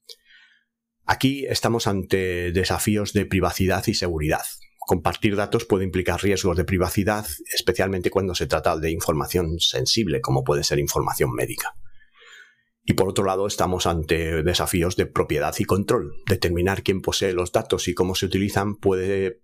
Aquí 1.11 1.47
estamos 1.49 1.87
ante 1.87 2.51
desafíos 2.51 3.13
de 3.13 3.25
privacidad 3.25 3.83
y 3.87 3.95
seguridad. 3.95 4.43
Compartir 4.77 5.35
datos 5.35 5.65
puede 5.65 5.83
implicar 5.83 6.21
riesgos 6.21 6.55
de 6.55 6.65
privacidad, 6.65 7.25
especialmente 7.51 8.11
cuando 8.11 8.35
se 8.35 8.45
trata 8.45 8.77
de 8.77 8.91
información 8.91 9.59
sensible, 9.59 10.21
como 10.21 10.43
puede 10.43 10.63
ser 10.63 10.77
información 10.77 11.31
médica. 11.33 11.73
Y 12.83 12.93
por 12.93 13.09
otro 13.09 13.25
lado, 13.25 13.47
estamos 13.47 13.87
ante 13.87 14.43
desafíos 14.43 14.97
de 14.97 15.07
propiedad 15.07 15.55
y 15.57 15.65
control. 15.65 16.13
Determinar 16.27 16.83
quién 16.83 17.01
posee 17.01 17.33
los 17.33 17.51
datos 17.51 17.87
y 17.87 17.95
cómo 17.95 18.13
se 18.13 18.27
utilizan 18.27 18.75
puede 18.75 19.41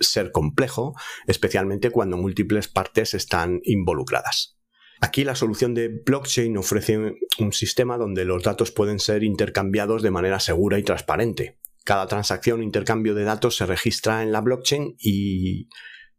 ser 0.00 0.32
complejo, 0.32 0.96
especialmente 1.28 1.92
cuando 1.92 2.16
múltiples 2.16 2.66
partes 2.66 3.14
están 3.14 3.60
involucradas. 3.62 4.55
Aquí 5.00 5.24
la 5.24 5.34
solución 5.34 5.74
de 5.74 5.88
blockchain 5.88 6.56
ofrece 6.56 7.16
un 7.38 7.52
sistema 7.52 7.98
donde 7.98 8.24
los 8.24 8.42
datos 8.42 8.70
pueden 8.70 8.98
ser 8.98 9.24
intercambiados 9.24 10.02
de 10.02 10.10
manera 10.10 10.40
segura 10.40 10.78
y 10.78 10.82
transparente. 10.82 11.58
Cada 11.84 12.06
transacción 12.06 12.60
o 12.60 12.62
intercambio 12.62 13.14
de 13.14 13.24
datos 13.24 13.56
se 13.56 13.66
registra 13.66 14.22
en 14.22 14.32
la 14.32 14.40
blockchain 14.40 14.96
y 14.98 15.68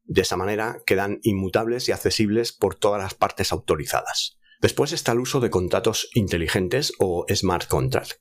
de 0.04 0.22
esa 0.22 0.38
manera 0.38 0.78
quedan 0.86 1.20
inmutables 1.24 1.90
y 1.90 1.92
accesibles 1.92 2.54
por 2.54 2.76
todas 2.76 3.02
las 3.02 3.16
partes 3.16 3.52
autorizadas. 3.52 4.38
Después 4.62 4.92
está 4.92 5.12
el 5.12 5.20
uso 5.20 5.40
de 5.40 5.50
contratos 5.50 6.10
inteligentes 6.14 6.94
o 7.00 7.26
smart 7.34 7.68
contract. 7.68 8.14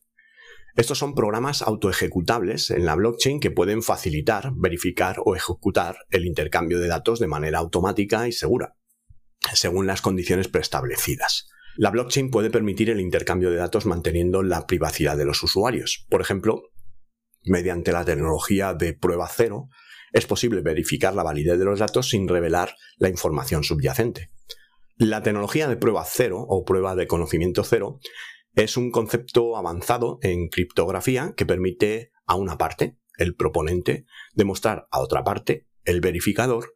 Estos 0.75 0.99
son 0.99 1.15
programas 1.15 1.63
autoejecutables 1.63 2.71
en 2.71 2.85
la 2.85 2.95
blockchain 2.95 3.41
que 3.41 3.51
pueden 3.51 3.83
facilitar, 3.83 4.53
verificar 4.55 5.19
o 5.25 5.37
ejecutar 5.37 5.99
el 6.11 6.27
intercambio 6.27 6.81
de 6.81 6.89
datos 6.89 7.19
de 7.21 7.27
manera 7.29 7.59
automática 7.59 8.27
y 8.27 8.33
segura 8.33 8.77
según 9.55 9.87
las 9.87 10.03
condiciones 10.03 10.49
preestablecidas. 10.49 11.49
La 11.77 11.91
blockchain 11.91 12.31
puede 12.31 12.51
permitir 12.51 12.91
el 12.91 13.01
intercambio 13.01 13.51
de 13.51 13.57
datos 13.57 13.85
manteniendo 13.85 14.43
la 14.43 14.67
privacidad 14.67 15.17
de 15.17 15.27
los 15.27 15.43
usuarios. 15.43 16.07
Por 16.09 16.23
ejemplo, 16.23 16.63
mediante 17.45 17.93
la 17.93 18.05
tecnología 18.05 18.73
de 18.75 18.95
prueba 18.95 19.29
cero, 19.29 19.69
es 20.13 20.27
posible 20.27 20.63
verificar 20.63 21.15
la 21.15 21.23
validez 21.23 21.59
de 21.59 21.65
los 21.65 21.79
datos 21.79 22.09
sin 22.09 22.29
revelar 22.29 22.75
la 22.97 23.09
información 23.09 23.65
subyacente. 23.65 24.31
La 24.97 25.23
tecnología 25.23 25.69
de 25.69 25.77
prueba 25.77 26.05
cero 26.07 26.43
o 26.49 26.65
prueba 26.65 26.95
de 26.95 27.07
conocimiento 27.07 27.65
cero 27.65 27.99
es 28.55 28.79
un 28.79 28.91
concepto 28.91 29.59
avanzado 29.59 30.19
en 30.23 30.49
criptografía 30.49 31.35
que 31.37 31.45
permite 31.45 32.13
a 32.27 32.37
una 32.37 32.57
parte, 32.57 32.97
el 33.19 33.35
proponente, 33.35 34.07
demostrar 34.33 34.89
a 34.91 35.01
otra 35.01 35.23
parte, 35.23 35.67
el 35.85 36.01
verificador, 36.01 36.73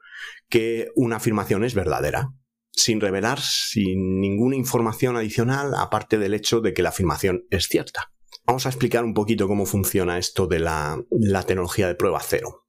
que 0.51 0.89
una 0.95 1.17
afirmación 1.17 1.65
es 1.65 1.75
verdadera, 1.75 2.35
sin 2.73 3.01
revelar, 3.01 3.41
sin 3.41 4.21
ninguna 4.21 4.57
información 4.57 5.17
adicional, 5.17 5.75
aparte 5.77 6.19
del 6.19 6.35
hecho 6.35 6.61
de 6.61 6.73
que 6.73 6.83
la 6.83 6.91
afirmación 6.91 7.47
es 7.51 7.67
cierta. 7.67 8.13
Vamos 8.47 8.67
a 8.67 8.71
explicar 8.71 9.05
un 9.05 9.15
poquito 9.15 9.49
cómo 9.49 9.67
funciona 9.67 10.19
esto 10.19 10.47
de 10.47 10.61
la, 10.61 11.03
tecnología 11.47 11.89
de 11.89 11.95
prueba 11.95 12.21
cero. 12.21 12.67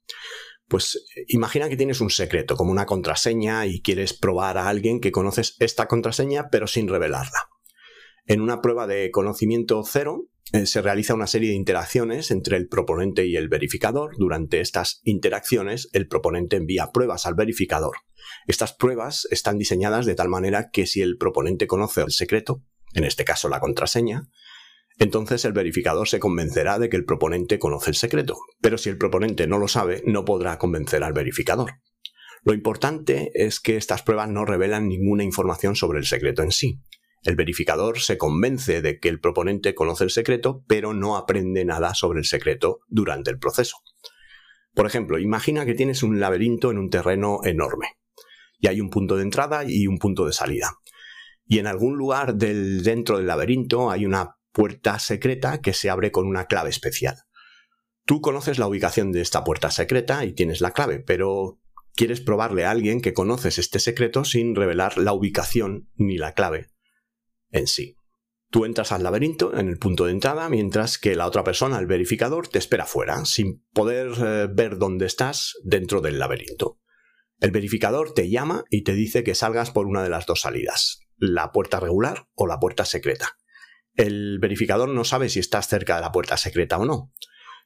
Pues 0.67 1.05
imagina 1.27 1.69
que 1.69 1.77
tienes 1.77 2.01
un 2.01 2.09
secreto, 2.09 2.55
como 2.55 2.71
una 2.71 2.85
contraseña, 2.85 3.65
y 3.65 3.81
quieres 3.81 4.13
probar 4.13 4.57
a 4.57 4.69
alguien 4.69 4.99
que 4.99 5.11
conoces 5.11 5.55
esta 5.59 5.87
contraseña, 5.87 6.49
pero 6.49 6.67
sin 6.67 6.87
revelarla. 6.87 7.49
En 8.25 8.41
una 8.41 8.61
prueba 8.61 8.87
de 8.87 9.11
conocimiento 9.11 9.83
cero, 9.83 10.27
eh, 10.29 10.30
se 10.65 10.81
realiza 10.81 11.13
una 11.13 11.27
serie 11.27 11.49
de 11.49 11.55
interacciones 11.55 12.31
entre 12.31 12.57
el 12.57 12.67
proponente 12.67 13.25
y 13.25 13.35
el 13.35 13.47
verificador. 13.47 14.11
Durante 14.17 14.59
estas 14.59 15.01
interacciones, 15.03 15.89
el 15.93 16.07
proponente 16.07 16.57
envía 16.57 16.91
pruebas 16.91 17.25
al 17.25 17.35
verificador 17.35 17.95
estas 18.47 18.73
pruebas 18.73 19.27
están 19.31 19.57
diseñadas 19.57 20.05
de 20.05 20.15
tal 20.15 20.29
manera 20.29 20.69
que 20.71 20.85
si 20.85 21.01
el 21.01 21.17
proponente 21.17 21.67
conoce 21.67 22.01
el 22.01 22.11
secreto, 22.11 22.63
en 22.93 23.03
este 23.03 23.25
caso 23.25 23.49
la 23.49 23.59
contraseña, 23.59 24.23
entonces 24.97 25.45
el 25.45 25.53
verificador 25.53 26.07
se 26.07 26.19
convencerá 26.19 26.77
de 26.77 26.89
que 26.89 26.97
el 26.97 27.05
proponente 27.05 27.59
conoce 27.59 27.91
el 27.91 27.95
secreto, 27.95 28.37
pero 28.61 28.77
si 28.77 28.89
el 28.89 28.97
proponente 28.97 29.47
no 29.47 29.57
lo 29.57 29.67
sabe, 29.67 30.03
no 30.05 30.25
podrá 30.25 30.57
convencer 30.57 31.03
al 31.03 31.13
verificador. 31.13 31.73
Lo 32.43 32.53
importante 32.53 33.31
es 33.33 33.59
que 33.59 33.77
estas 33.77 34.01
pruebas 34.01 34.29
no 34.29 34.45
revelan 34.45 34.87
ninguna 34.87 35.23
información 35.23 35.75
sobre 35.75 35.99
el 35.99 36.05
secreto 36.05 36.41
en 36.41 36.51
sí. 36.51 36.81
El 37.23 37.35
verificador 37.35 37.99
se 37.99 38.17
convence 38.17 38.81
de 38.81 38.99
que 38.99 39.07
el 39.07 39.19
proponente 39.19 39.75
conoce 39.75 40.03
el 40.03 40.09
secreto, 40.09 40.63
pero 40.67 40.93
no 40.93 41.17
aprende 41.17 41.63
nada 41.65 41.93
sobre 41.93 42.19
el 42.19 42.25
secreto 42.25 42.79
durante 42.87 43.29
el 43.29 43.37
proceso. 43.37 43.77
Por 44.73 44.87
ejemplo, 44.87 45.19
imagina 45.19 45.65
que 45.65 45.75
tienes 45.75 46.01
un 46.01 46.19
laberinto 46.19 46.71
en 46.71 46.79
un 46.79 46.89
terreno 46.89 47.41
enorme 47.43 47.97
y 48.57 48.67
hay 48.67 48.81
un 48.81 48.89
punto 48.89 49.17
de 49.17 49.23
entrada 49.23 49.63
y 49.67 49.85
un 49.85 49.99
punto 49.99 50.25
de 50.25 50.33
salida. 50.33 50.79
Y 51.45 51.59
en 51.59 51.67
algún 51.67 51.95
lugar 51.95 52.35
del, 52.35 52.81
dentro 52.81 53.17
del 53.17 53.27
laberinto 53.27 53.91
hay 53.91 54.05
una 54.05 54.37
puerta 54.51 54.97
secreta 54.97 55.61
que 55.61 55.73
se 55.73 55.91
abre 55.91 56.11
con 56.11 56.25
una 56.25 56.45
clave 56.45 56.71
especial. 56.71 57.17
Tú 58.05 58.21
conoces 58.21 58.57
la 58.57 58.67
ubicación 58.67 59.11
de 59.11 59.21
esta 59.21 59.43
puerta 59.43 59.69
secreta 59.69 60.25
y 60.25 60.33
tienes 60.33 60.59
la 60.59 60.71
clave, 60.71 60.99
pero 60.99 61.59
quieres 61.93 62.19
probarle 62.19 62.65
a 62.65 62.71
alguien 62.71 62.99
que 62.99 63.13
conoces 63.13 63.59
este 63.59 63.79
secreto 63.79 64.25
sin 64.25 64.55
revelar 64.55 64.97
la 64.97 65.13
ubicación 65.13 65.89
ni 65.97 66.17
la 66.17 66.33
clave 66.33 66.71
en 67.51 67.67
sí. 67.67 67.95
Tú 68.49 68.65
entras 68.65 68.91
al 68.91 69.03
laberinto 69.03 69.57
en 69.57 69.69
el 69.69 69.77
punto 69.77 70.05
de 70.05 70.11
entrada, 70.11 70.49
mientras 70.49 70.97
que 70.97 71.15
la 71.15 71.25
otra 71.25 71.43
persona, 71.43 71.79
el 71.79 71.87
verificador, 71.87 72.49
te 72.49 72.59
espera 72.59 72.85
fuera, 72.85 73.23
sin 73.23 73.65
poder 73.73 74.11
eh, 74.17 74.47
ver 74.51 74.77
dónde 74.77 75.05
estás 75.05 75.53
dentro 75.63 76.01
del 76.01 76.19
laberinto. 76.19 76.77
El 77.39 77.51
verificador 77.51 78.13
te 78.13 78.29
llama 78.29 78.65
y 78.69 78.83
te 78.83 78.93
dice 78.93 79.23
que 79.23 79.35
salgas 79.35 79.71
por 79.71 79.87
una 79.87 80.03
de 80.03 80.09
las 80.09 80.25
dos 80.25 80.41
salidas, 80.41 80.99
la 81.15 81.51
puerta 81.51 81.79
regular 81.79 82.27
o 82.35 82.45
la 82.45 82.59
puerta 82.59 82.83
secreta. 82.83 83.37
El 83.95 84.39
verificador 84.39 84.89
no 84.89 85.03
sabe 85.05 85.29
si 85.29 85.39
estás 85.39 85.67
cerca 85.67 85.95
de 85.95 86.01
la 86.01 86.11
puerta 86.11 86.37
secreta 86.37 86.77
o 86.77 86.85
no. 86.85 87.13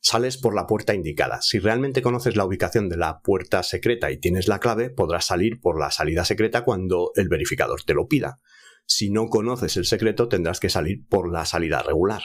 Sales 0.01 0.37
por 0.37 0.53
la 0.53 0.67
puerta 0.67 0.93
indicada. 0.93 1.41
Si 1.41 1.57
realmente 1.57 2.01
conoces 2.01 2.35
la 2.35 2.45
ubicación 2.45 2.89
de 2.89 2.97
la 2.97 3.21
puerta 3.21 3.63
secreta 3.63 4.11
y 4.11 4.19
tienes 4.19 4.47
la 4.47 4.59
clave, 4.59 4.91
podrás 4.91 5.25
salir 5.25 5.59
por 5.59 5.79
la 5.79 5.89
salida 5.89 6.25
secreta 6.25 6.63
cuando 6.63 7.11
el 7.15 7.27
verificador 7.27 7.83
te 7.83 7.95
lo 7.95 8.07
pida. 8.07 8.39
Si 8.85 9.09
no 9.09 9.27
conoces 9.27 9.77
el 9.77 9.85
secreto, 9.85 10.27
tendrás 10.27 10.59
que 10.59 10.69
salir 10.69 11.07
por 11.07 11.31
la 11.31 11.45
salida 11.45 11.81
regular. 11.81 12.21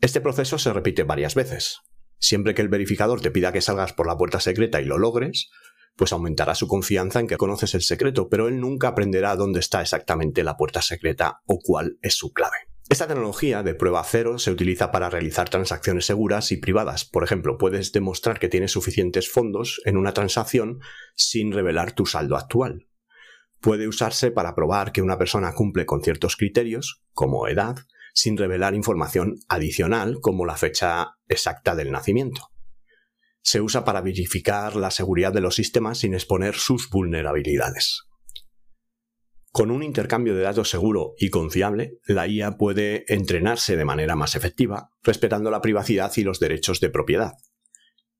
Este 0.00 0.20
proceso 0.20 0.58
se 0.58 0.72
repite 0.72 1.04
varias 1.04 1.34
veces. 1.34 1.78
Siempre 2.18 2.54
que 2.54 2.62
el 2.62 2.68
verificador 2.68 3.20
te 3.20 3.30
pida 3.30 3.52
que 3.52 3.60
salgas 3.60 3.92
por 3.92 4.06
la 4.06 4.16
puerta 4.16 4.40
secreta 4.40 4.80
y 4.80 4.84
lo 4.84 4.98
logres, 4.98 5.50
pues 5.96 6.12
aumentará 6.12 6.54
su 6.54 6.68
confianza 6.68 7.20
en 7.20 7.26
que 7.26 7.36
conoces 7.36 7.74
el 7.74 7.82
secreto, 7.82 8.28
pero 8.28 8.48
él 8.48 8.60
nunca 8.60 8.88
aprenderá 8.88 9.36
dónde 9.36 9.60
está 9.60 9.80
exactamente 9.80 10.44
la 10.44 10.56
puerta 10.56 10.82
secreta 10.82 11.40
o 11.46 11.58
cuál 11.58 11.98
es 12.02 12.14
su 12.14 12.32
clave. 12.32 12.56
Esta 12.88 13.08
tecnología 13.08 13.64
de 13.64 13.74
prueba 13.74 14.04
cero 14.04 14.38
se 14.38 14.52
utiliza 14.52 14.92
para 14.92 15.10
realizar 15.10 15.48
transacciones 15.48 16.06
seguras 16.06 16.52
y 16.52 16.58
privadas. 16.58 17.04
Por 17.04 17.24
ejemplo, 17.24 17.58
puedes 17.58 17.90
demostrar 17.90 18.38
que 18.38 18.48
tienes 18.48 18.70
suficientes 18.70 19.28
fondos 19.28 19.80
en 19.84 19.96
una 19.96 20.14
transacción 20.14 20.78
sin 21.16 21.52
revelar 21.52 21.92
tu 21.92 22.06
saldo 22.06 22.36
actual. 22.36 22.86
Puede 23.66 23.88
usarse 23.88 24.30
para 24.30 24.54
probar 24.54 24.92
que 24.92 25.02
una 25.02 25.18
persona 25.18 25.52
cumple 25.52 25.86
con 25.86 26.00
ciertos 26.00 26.36
criterios, 26.36 27.02
como 27.12 27.48
edad, 27.48 27.74
sin 28.14 28.36
revelar 28.36 28.76
información 28.76 29.40
adicional 29.48 30.18
como 30.20 30.46
la 30.46 30.54
fecha 30.54 31.16
exacta 31.26 31.74
del 31.74 31.90
nacimiento. 31.90 32.42
Se 33.42 33.60
usa 33.60 33.84
para 33.84 34.02
verificar 34.02 34.76
la 34.76 34.92
seguridad 34.92 35.32
de 35.32 35.40
los 35.40 35.56
sistemas 35.56 35.98
sin 35.98 36.14
exponer 36.14 36.54
sus 36.54 36.88
vulnerabilidades. 36.90 38.04
Con 39.50 39.72
un 39.72 39.82
intercambio 39.82 40.36
de 40.36 40.42
datos 40.42 40.70
seguro 40.70 41.14
y 41.18 41.30
confiable, 41.30 41.98
la 42.06 42.28
IA 42.28 42.58
puede 42.58 43.04
entrenarse 43.12 43.76
de 43.76 43.84
manera 43.84 44.14
más 44.14 44.36
efectiva, 44.36 44.90
respetando 45.02 45.50
la 45.50 45.60
privacidad 45.60 46.12
y 46.14 46.22
los 46.22 46.38
derechos 46.38 46.78
de 46.78 46.90
propiedad. 46.90 47.32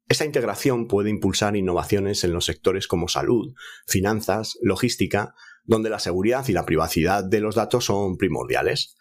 Esta 0.08 0.24
integración 0.24 0.86
puede 0.86 1.10
impulsar 1.10 1.56
innovaciones 1.56 2.22
en 2.22 2.32
los 2.32 2.44
sectores 2.44 2.86
como 2.86 3.08
salud, 3.08 3.54
finanzas, 3.88 4.56
logística, 4.62 5.34
donde 5.64 5.90
la 5.90 5.98
seguridad 5.98 6.46
y 6.48 6.52
la 6.52 6.64
privacidad 6.64 7.24
de 7.24 7.40
los 7.40 7.56
datos 7.56 7.86
son 7.86 8.16
primordiales. 8.16 8.94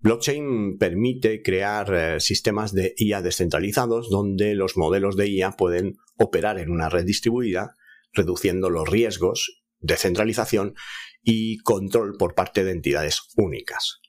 Blockchain 0.00 0.78
permite 0.78 1.42
crear 1.42 1.94
eh, 1.94 2.20
sistemas 2.20 2.72
de 2.72 2.94
IA 2.96 3.22
descentralizados 3.22 4.08
donde 4.10 4.54
los 4.54 4.76
modelos 4.76 5.16
de 5.16 5.28
IA 5.28 5.52
pueden 5.52 5.98
operar 6.16 6.58
en 6.58 6.70
una 6.70 6.88
red 6.88 7.04
distribuida, 7.04 7.76
reduciendo 8.12 8.70
los 8.70 8.88
riesgos, 8.88 9.62
descentralización 9.78 10.74
y 11.22 11.58
control 11.58 12.16
por 12.18 12.34
parte 12.34 12.64
de 12.64 12.72
entidades 12.72 13.20
únicas. 13.36 13.99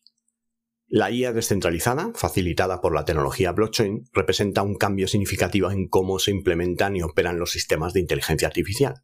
La 0.93 1.09
IA 1.09 1.31
descentralizada, 1.31 2.11
facilitada 2.15 2.81
por 2.81 2.93
la 2.93 3.05
tecnología 3.05 3.53
blockchain, 3.53 4.09
representa 4.11 4.61
un 4.61 4.75
cambio 4.75 5.07
significativo 5.07 5.71
en 5.71 5.87
cómo 5.87 6.19
se 6.19 6.31
implementan 6.31 6.97
y 6.97 7.01
operan 7.01 7.39
los 7.39 7.51
sistemas 7.51 7.93
de 7.93 8.01
inteligencia 8.01 8.49
artificial. 8.49 8.95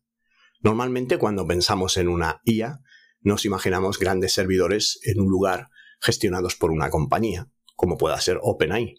Normalmente 0.59 1.17
cuando 1.17 1.47
pensamos 1.47 1.95
en 1.95 2.09
una 2.09 2.41
IA, 2.43 2.81
nos 3.21 3.45
imaginamos 3.45 3.99
grandes 3.99 4.33
servidores 4.33 4.99
en 5.03 5.21
un 5.21 5.29
lugar 5.29 5.69
gestionados 6.01 6.57
por 6.57 6.71
una 6.71 6.89
compañía, 6.89 7.47
como 7.77 7.97
pueda 7.97 8.19
ser 8.19 8.37
OpenAI, 8.41 8.95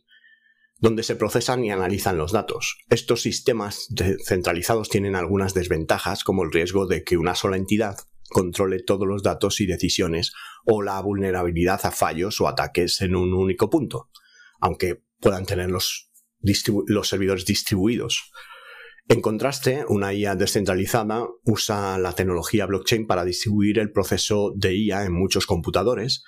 donde 0.78 1.02
se 1.02 1.14
procesan 1.14 1.62
y 1.66 1.70
analizan 1.70 2.16
los 2.16 2.32
datos. 2.32 2.78
Estos 2.88 3.20
sistemas 3.20 3.88
descentralizados 3.90 4.88
tienen 4.88 5.14
algunas 5.14 5.52
desventajas, 5.52 6.24
como 6.24 6.42
el 6.42 6.52
riesgo 6.52 6.86
de 6.86 7.04
que 7.04 7.18
una 7.18 7.34
sola 7.34 7.58
entidad 7.58 7.98
controle 8.28 8.82
todos 8.82 9.06
los 9.06 9.22
datos 9.22 9.60
y 9.60 9.66
decisiones 9.66 10.32
o 10.64 10.82
la 10.82 11.00
vulnerabilidad 11.00 11.80
a 11.84 11.90
fallos 11.90 12.40
o 12.40 12.48
ataques 12.48 13.00
en 13.00 13.16
un 13.16 13.32
único 13.32 13.70
punto, 13.70 14.10
aunque 14.60 15.02
puedan 15.20 15.46
tener 15.46 15.70
los, 15.70 16.10
servidores 17.02 17.44
distribuidos. 17.44 18.30
En 19.08 19.22
contraste, 19.22 19.84
una 19.88 20.12
IA 20.12 20.34
descentralizada 20.34 21.26
usa 21.44 21.98
la 21.98 22.12
tecnología 22.12 22.66
blockchain 22.66 23.06
para 23.06 23.24
distribuir 23.24 23.78
el 23.78 23.90
proceso 23.90 24.52
de 24.54 24.76
IA 24.76 25.04
en 25.04 25.14
muchos 25.14 25.46
computadores 25.46 26.24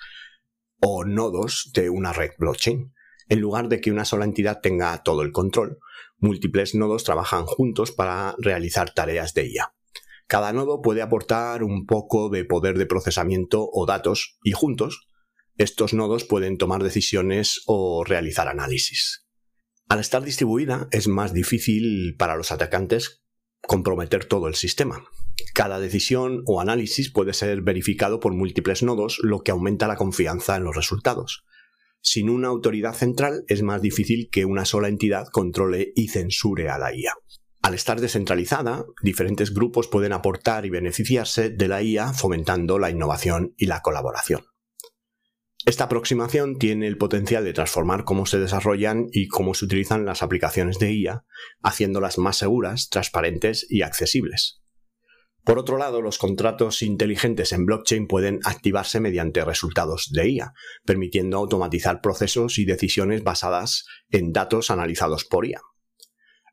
o 0.81 1.05
nodos 1.05 1.69
de 1.75 1.89
una 1.91 2.11
red 2.11 2.31
blockchain. 2.39 2.91
En 3.29 3.39
lugar 3.39 3.69
de 3.69 3.79
que 3.79 3.91
una 3.91 4.03
sola 4.03 4.25
entidad 4.25 4.59
tenga 4.61 5.03
todo 5.03 5.21
el 5.21 5.31
control, 5.31 5.77
múltiples 6.17 6.73
nodos 6.73 7.03
trabajan 7.03 7.45
juntos 7.45 7.91
para 7.91 8.35
realizar 8.39 8.93
tareas 8.93 9.33
de 9.35 9.51
IA. 9.51 9.73
Cada 10.31 10.53
nodo 10.53 10.81
puede 10.81 11.01
aportar 11.01 11.61
un 11.61 11.85
poco 11.85 12.29
de 12.29 12.45
poder 12.45 12.77
de 12.77 12.85
procesamiento 12.85 13.67
o 13.69 13.85
datos 13.85 14.37
y 14.45 14.53
juntos 14.53 15.09
estos 15.57 15.93
nodos 15.93 16.23
pueden 16.23 16.57
tomar 16.57 16.83
decisiones 16.83 17.63
o 17.65 18.05
realizar 18.05 18.47
análisis. 18.47 19.25
Al 19.89 19.99
estar 19.99 20.23
distribuida 20.23 20.87
es 20.91 21.09
más 21.09 21.33
difícil 21.33 22.15
para 22.17 22.37
los 22.37 22.53
atacantes 22.53 23.25
comprometer 23.67 24.23
todo 24.23 24.47
el 24.47 24.55
sistema. 24.55 25.03
Cada 25.53 25.81
decisión 25.81 26.43
o 26.45 26.61
análisis 26.61 27.11
puede 27.11 27.33
ser 27.33 27.61
verificado 27.61 28.21
por 28.21 28.33
múltiples 28.33 28.83
nodos, 28.83 29.19
lo 29.23 29.41
que 29.41 29.51
aumenta 29.51 29.85
la 29.85 29.97
confianza 29.97 30.55
en 30.55 30.63
los 30.63 30.77
resultados. 30.77 31.43
Sin 31.99 32.29
una 32.29 32.47
autoridad 32.47 32.93
central 32.93 33.43
es 33.49 33.63
más 33.63 33.81
difícil 33.81 34.29
que 34.31 34.45
una 34.45 34.63
sola 34.63 34.87
entidad 34.87 35.27
controle 35.29 35.91
y 35.93 36.07
censure 36.07 36.69
a 36.69 36.77
la 36.77 36.95
IA. 36.95 37.15
Al 37.61 37.75
estar 37.75 38.01
descentralizada, 38.01 38.85
diferentes 39.03 39.53
grupos 39.53 39.87
pueden 39.87 40.13
aportar 40.13 40.65
y 40.65 40.69
beneficiarse 40.69 41.49
de 41.49 41.67
la 41.67 41.83
IA 41.83 42.13
fomentando 42.13 42.79
la 42.79 42.89
innovación 42.89 43.53
y 43.55 43.67
la 43.67 43.81
colaboración. 43.81 44.45
Esta 45.63 45.83
aproximación 45.83 46.57
tiene 46.57 46.87
el 46.87 46.97
potencial 46.97 47.45
de 47.45 47.53
transformar 47.53 48.03
cómo 48.03 48.25
se 48.25 48.39
desarrollan 48.39 49.09
y 49.11 49.27
cómo 49.27 49.53
se 49.53 49.65
utilizan 49.65 50.05
las 50.05 50.23
aplicaciones 50.23 50.79
de 50.79 50.91
IA, 50.91 51.23
haciéndolas 51.61 52.17
más 52.17 52.37
seguras, 52.37 52.89
transparentes 52.89 53.67
y 53.69 53.83
accesibles. 53.83 54.61
Por 55.43 55.59
otro 55.59 55.77
lado, 55.77 56.01
los 56.01 56.17
contratos 56.17 56.81
inteligentes 56.81 57.51
en 57.51 57.65
blockchain 57.65 58.07
pueden 58.07 58.39
activarse 58.43 58.99
mediante 58.99 59.45
resultados 59.45 60.09
de 60.11 60.29
IA, 60.29 60.53
permitiendo 60.83 61.37
automatizar 61.37 62.01
procesos 62.01 62.57
y 62.57 62.65
decisiones 62.65 63.23
basadas 63.23 63.85
en 64.09 64.33
datos 64.33 64.71
analizados 64.71 65.25
por 65.25 65.45
IA. 65.45 65.61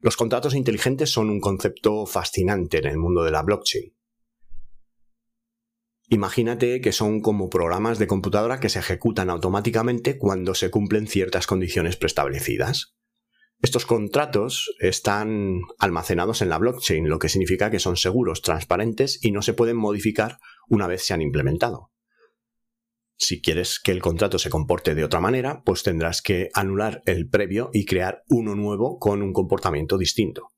Los 0.00 0.16
contratos 0.16 0.54
inteligentes 0.54 1.10
son 1.10 1.28
un 1.28 1.40
concepto 1.40 2.06
fascinante 2.06 2.78
en 2.78 2.86
el 2.86 2.98
mundo 2.98 3.24
de 3.24 3.32
la 3.32 3.42
blockchain. 3.42 3.94
Imagínate 6.10 6.80
que 6.80 6.92
son 6.92 7.20
como 7.20 7.50
programas 7.50 7.98
de 7.98 8.06
computadora 8.06 8.60
que 8.60 8.68
se 8.68 8.78
ejecutan 8.78 9.28
automáticamente 9.28 10.16
cuando 10.16 10.54
se 10.54 10.70
cumplen 10.70 11.06
ciertas 11.06 11.46
condiciones 11.46 11.96
preestablecidas. 11.96 12.94
Estos 13.60 13.86
contratos 13.86 14.72
están 14.78 15.62
almacenados 15.80 16.42
en 16.42 16.48
la 16.48 16.58
blockchain, 16.58 17.08
lo 17.08 17.18
que 17.18 17.28
significa 17.28 17.70
que 17.70 17.80
son 17.80 17.96
seguros, 17.96 18.40
transparentes 18.40 19.18
y 19.22 19.32
no 19.32 19.42
se 19.42 19.52
pueden 19.52 19.76
modificar 19.76 20.38
una 20.68 20.86
vez 20.86 21.04
se 21.04 21.12
han 21.12 21.22
implementado. 21.22 21.90
Si 23.20 23.42
quieres 23.42 23.80
que 23.80 23.90
el 23.90 24.00
contrato 24.00 24.38
se 24.38 24.48
comporte 24.48 24.94
de 24.94 25.02
otra 25.02 25.18
manera, 25.18 25.62
pues 25.64 25.82
tendrás 25.82 26.22
que 26.22 26.50
anular 26.54 27.02
el 27.04 27.28
previo 27.28 27.68
y 27.72 27.84
crear 27.84 28.22
uno 28.28 28.54
nuevo 28.54 28.98
con 29.00 29.22
un 29.22 29.32
comportamiento 29.32 29.98
distinto. 29.98 30.50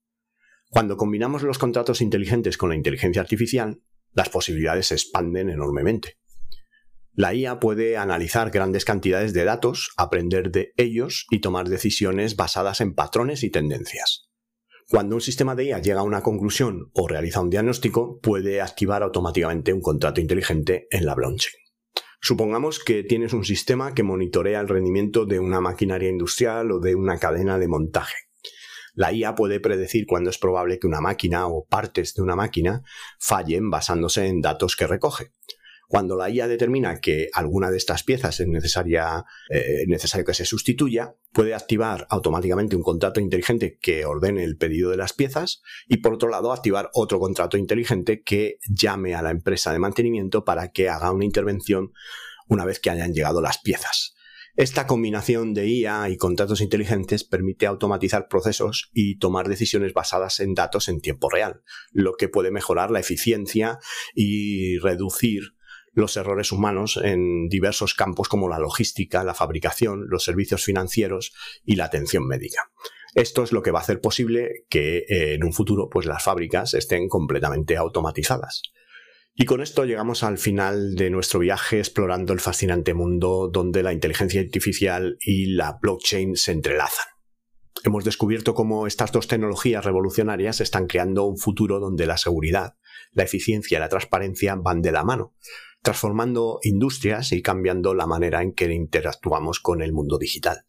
Cuando 0.69 0.99
combinamos 0.99 1.43
los 1.43 1.59
contratos 1.59 2.03
inteligentes 2.03 2.59
con 2.59 2.69
la 2.69 2.77
inteligencia 2.77 3.23
artificial, 3.23 3.81
las 4.13 4.29
posibilidades 4.29 4.89
se 4.89 4.95
expanden 4.95 5.49
enormemente. 5.49 6.19
La 7.15 7.35
IA 7.35 7.61
puede 7.61 7.97
analizar 7.97 8.51
grandes 8.51 8.85
cantidades 8.85 9.33
de 9.33 9.45
datos, 9.45 9.91
aprender 9.97 10.51
de 10.51 10.75
ellos 10.77 11.27
y 11.31 11.41
tomar 11.41 11.67
decisiones 11.67 12.37
basadas 12.37 12.83
en 12.83 12.95
patrones 12.95 13.43
y 13.43 13.51
tendencias. 13.51 14.29
Cuando 14.87 15.15
un 15.15 15.23
sistema 15.23 15.55
de 15.55 15.65
IA 15.65 15.79
llega 15.81 16.01
a 16.01 16.05
una 16.05 16.23
conclusión 16.23 16.91
o 16.93 17.09
realiza 17.09 17.41
un 17.41 17.49
diagnóstico, 17.49 18.21
puede 18.21 18.61
activar 18.61 19.03
automáticamente 19.03 19.73
un 19.73 19.81
contrato 19.81 20.21
inteligente 20.21 20.89
en 20.91 21.07
la 21.07 21.15
blockchain. 21.15 21.60
Supongamos 22.23 22.79
que 22.79 23.03
tienes 23.03 23.33
un 23.33 23.45
sistema 23.45 23.95
que 23.95 24.03
monitorea 24.03 24.61
el 24.61 24.69
rendimiento 24.69 25.25
de 25.25 25.41
una 25.41 25.61
maquinaria 25.61 26.11
industrial 26.11 26.71
o 26.71 26.79
de 26.79 26.95
una 26.95 27.19
cadena 27.19 27.59
de 27.59 27.67
montaje. 27.67 28.15
La 28.95 29.13
IA 29.13 29.35
puede 29.35 29.61
predecir 29.61 30.05
cuándo 30.07 30.29
es 30.29 30.37
probable 30.37 30.79
que 30.79 30.87
una 30.87 31.01
máquina 31.01 31.47
o 31.47 31.65
partes 31.65 32.15
de 32.15 32.23
una 32.23 32.37
máquina 32.37 32.83
fallen 33.19 33.71
basándose 33.71 34.27
en 34.27 34.43
datos 34.43 34.77
que 34.77 34.87
recoge. 34.87 35.33
Cuando 35.91 36.15
la 36.15 36.31
IA 36.31 36.47
determina 36.47 37.01
que 37.01 37.31
alguna 37.33 37.69
de 37.69 37.77
estas 37.77 38.05
piezas 38.05 38.39
es 38.39 38.47
necesaria, 38.47 39.25
eh, 39.49 39.83
necesario 39.89 40.25
que 40.25 40.35
se 40.35 40.45
sustituya, 40.45 41.17
puede 41.33 41.53
activar 41.53 42.07
automáticamente 42.11 42.77
un 42.77 42.85
contrato 42.85 43.19
inteligente 43.19 43.77
que 43.83 44.05
ordene 44.05 44.45
el 44.45 44.57
pedido 44.57 44.91
de 44.91 44.97
las 44.97 45.15
piezas 45.15 45.63
y 45.89 45.97
por 45.97 46.15
otro 46.15 46.29
lado 46.29 46.53
activar 46.53 46.91
otro 46.95 47.19
contrato 47.19 47.57
inteligente 47.57 48.23
que 48.23 48.59
llame 48.73 49.17
a 49.17 49.23
la 49.23 49.33
empresa 49.33 49.73
de 49.73 49.81
mantenimiento 49.81 50.45
para 50.45 50.71
que 50.71 50.89
haga 50.89 51.11
una 51.11 51.25
intervención 51.25 51.91
una 52.47 52.65
vez 52.65 52.79
que 52.79 52.91
hayan 52.91 53.13
llegado 53.13 53.41
las 53.41 53.59
piezas. 53.59 54.15
Esta 54.55 54.87
combinación 54.87 55.55
de 55.55 55.67
IA 55.67 56.09
y 56.09 56.17
contratos 56.17 56.61
inteligentes 56.61 57.25
permite 57.25 57.67
automatizar 57.67 58.29
procesos 58.29 58.91
y 58.95 59.19
tomar 59.19 59.49
decisiones 59.49 59.93
basadas 59.93 60.39
en 60.39 60.55
datos 60.55 60.89
en 60.89 61.01
tiempo 61.01 61.29
real, 61.29 61.63
lo 61.91 62.15
que 62.15 62.29
puede 62.29 62.53
mejorar 62.53 62.93
la 62.93 63.01
eficiencia 63.01 63.81
y 64.15 64.79
reducir 64.79 65.55
los 65.93 66.17
errores 66.17 66.53
humanos 66.53 66.99
en 67.03 67.49
diversos 67.49 67.95
campos 67.95 68.29
como 68.29 68.49
la 68.49 68.59
logística, 68.59 69.25
la 69.25 69.35
fabricación, 69.35 70.07
los 70.09 70.25
servicios 70.25 70.65
financieros 70.65 71.33
y 71.65 71.77
la 71.77 71.87
atención 71.87 72.27
médica. 72.27 72.71
Esto 73.15 73.43
es 73.43 73.53
lo 73.53 73.63
que 73.63 73.73
va 73.73 73.81
a 73.81 73.83
hacer 73.83 74.01
posible 74.01 74.65
que 74.69 74.99
eh, 74.99 75.35
en 75.35 75.45
un 75.45 75.53
futuro 75.53 75.89
pues 75.91 76.07
las 76.07 76.23
fábricas 76.23 76.75
estén 76.75 77.09
completamente 77.09 77.77
automatizadas. 77.77 78.63
Y 79.35 79.47
con 79.47 79.61
esto 79.61 79.85
llegamos 79.85 80.23
al 80.23 80.39
final 80.39 80.95
de 80.95 81.11
nuestro 81.11 81.41
viaje 81.41 81.79
explorando 81.79 82.33
el 82.33 82.41
fascinante 82.41 82.95
mundo 82.95 83.49
donde 83.53 83.83
la 83.83 83.93
inteligencia 83.93 84.41
artificial 84.41 85.17
y 85.21 85.47
la 85.55 85.79
blockchain 85.81 86.37
se 86.37 86.53
entrelazan. 86.53 87.07
Hemos 87.83 88.05
descubierto 88.05 88.55
cómo 88.55 88.87
estas 88.87 89.13
dos 89.13 89.27
tecnologías 89.27 89.85
revolucionarias 89.85 90.61
están 90.61 90.87
creando 90.87 91.25
un 91.25 91.39
futuro 91.39 91.81
donde 91.81 92.07
la 92.07 92.19
seguridad, 92.19 92.77
la 93.13 93.23
eficiencia 93.23 93.79
y 93.79 93.81
la 93.81 93.89
transparencia 93.89 94.55
van 94.57 94.83
de 94.83 94.93
la 94.93 95.05
mano, 95.05 95.35
transformando 95.83 96.61
industrias 96.63 97.33
y 97.33 97.43
cambiando 97.43 97.95
la 97.95 98.07
manera 98.07 98.43
en 98.43 98.53
que 98.53 98.73
interactuamos 98.73 99.61
con 99.61 99.81
el 99.81 99.93
mundo 99.93 100.19
digital. 100.19 100.65